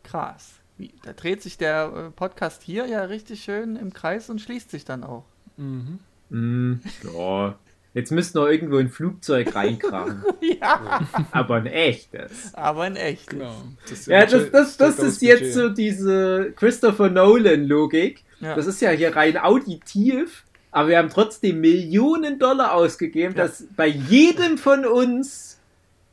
[0.02, 0.54] krass.
[0.76, 4.70] Wie, da dreht sich der äh, Podcast hier ja richtig schön im Kreis und schließt
[4.70, 5.24] sich dann auch.
[5.56, 6.00] Mhm.
[6.28, 7.56] Hm, ja.
[7.96, 10.22] Jetzt müsste noch irgendwo ein Flugzeug reinkrachen.
[10.60, 11.00] ja,
[11.32, 12.52] Aber ein echtes.
[12.52, 13.30] aber in echt.
[13.30, 13.54] Genau.
[13.88, 15.54] Das Ja, das, das, das ist jetzt Budget.
[15.54, 18.22] so diese Christopher Nolan-Logik.
[18.40, 18.54] Ja.
[18.54, 23.44] Das ist ja hier rein auditiv, aber wir haben trotzdem Millionen Dollar ausgegeben, Ja.
[23.44, 25.58] dass bei jedem von uns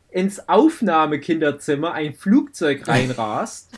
[0.09, 3.71] ins Aufnahmekinderzimmer ein Flugzeug reinrast.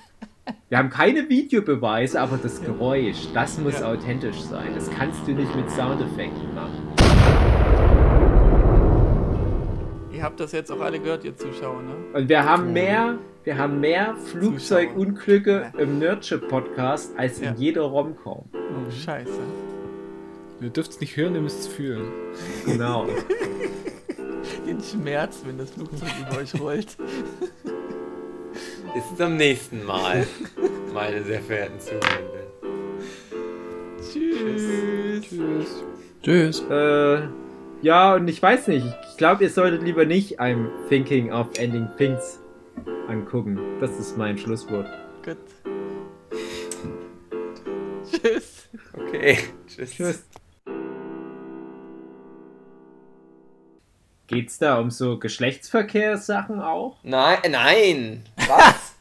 [0.70, 3.92] Wir haben keine Videobeweise, aber das Geräusch, das muss Ja.
[3.92, 4.76] authentisch sein.
[4.76, 6.84] Das kannst du nicht mit Soundeffekten machen.
[10.14, 11.96] Ihr habt das jetzt auch alle gehört, ihr Zuschauer, ne?
[12.14, 17.52] Und wir haben mehr, wir haben mehr Flugzeugunglücke im Nerdship-Podcast als Ja.
[17.52, 18.50] in jeder Romcom.
[18.54, 19.32] Oh, scheiße.
[20.62, 22.08] Ihr dürft es nicht hören, ihr müsst es fühlen.
[22.66, 23.08] Genau.
[24.68, 26.98] Den Schmerz, wenn das Flugzeug über euch rollt.
[28.94, 30.26] Bis zum nächsten Mal,
[30.94, 32.46] meine sehr verehrten Zuhörenden.
[34.00, 35.24] Tschüss.
[35.28, 35.84] Tschüss.
[36.24, 36.62] Tschüss.
[36.70, 37.28] Äh,
[37.86, 38.88] ja, und ich weiß nicht.
[39.12, 42.40] Ich glaube, ihr solltet lieber nicht I'm Thinking of Ending Things
[43.08, 43.60] angucken.
[43.80, 44.88] Das ist mein Schlusswort.
[45.24, 45.38] Gut.
[48.12, 48.70] Tschüss.
[48.92, 49.92] Okay, tschüss.
[49.92, 50.26] Tschüss.
[54.26, 56.98] Geht's da um so Geschlechtsverkehrssachen auch?
[57.04, 58.24] Nein, nein.
[58.48, 58.96] Was?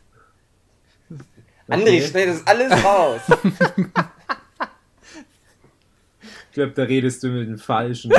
[1.71, 3.23] André, schneid das alles raus.
[6.51, 8.13] Ich glaube, da redest du mit dem Falschen.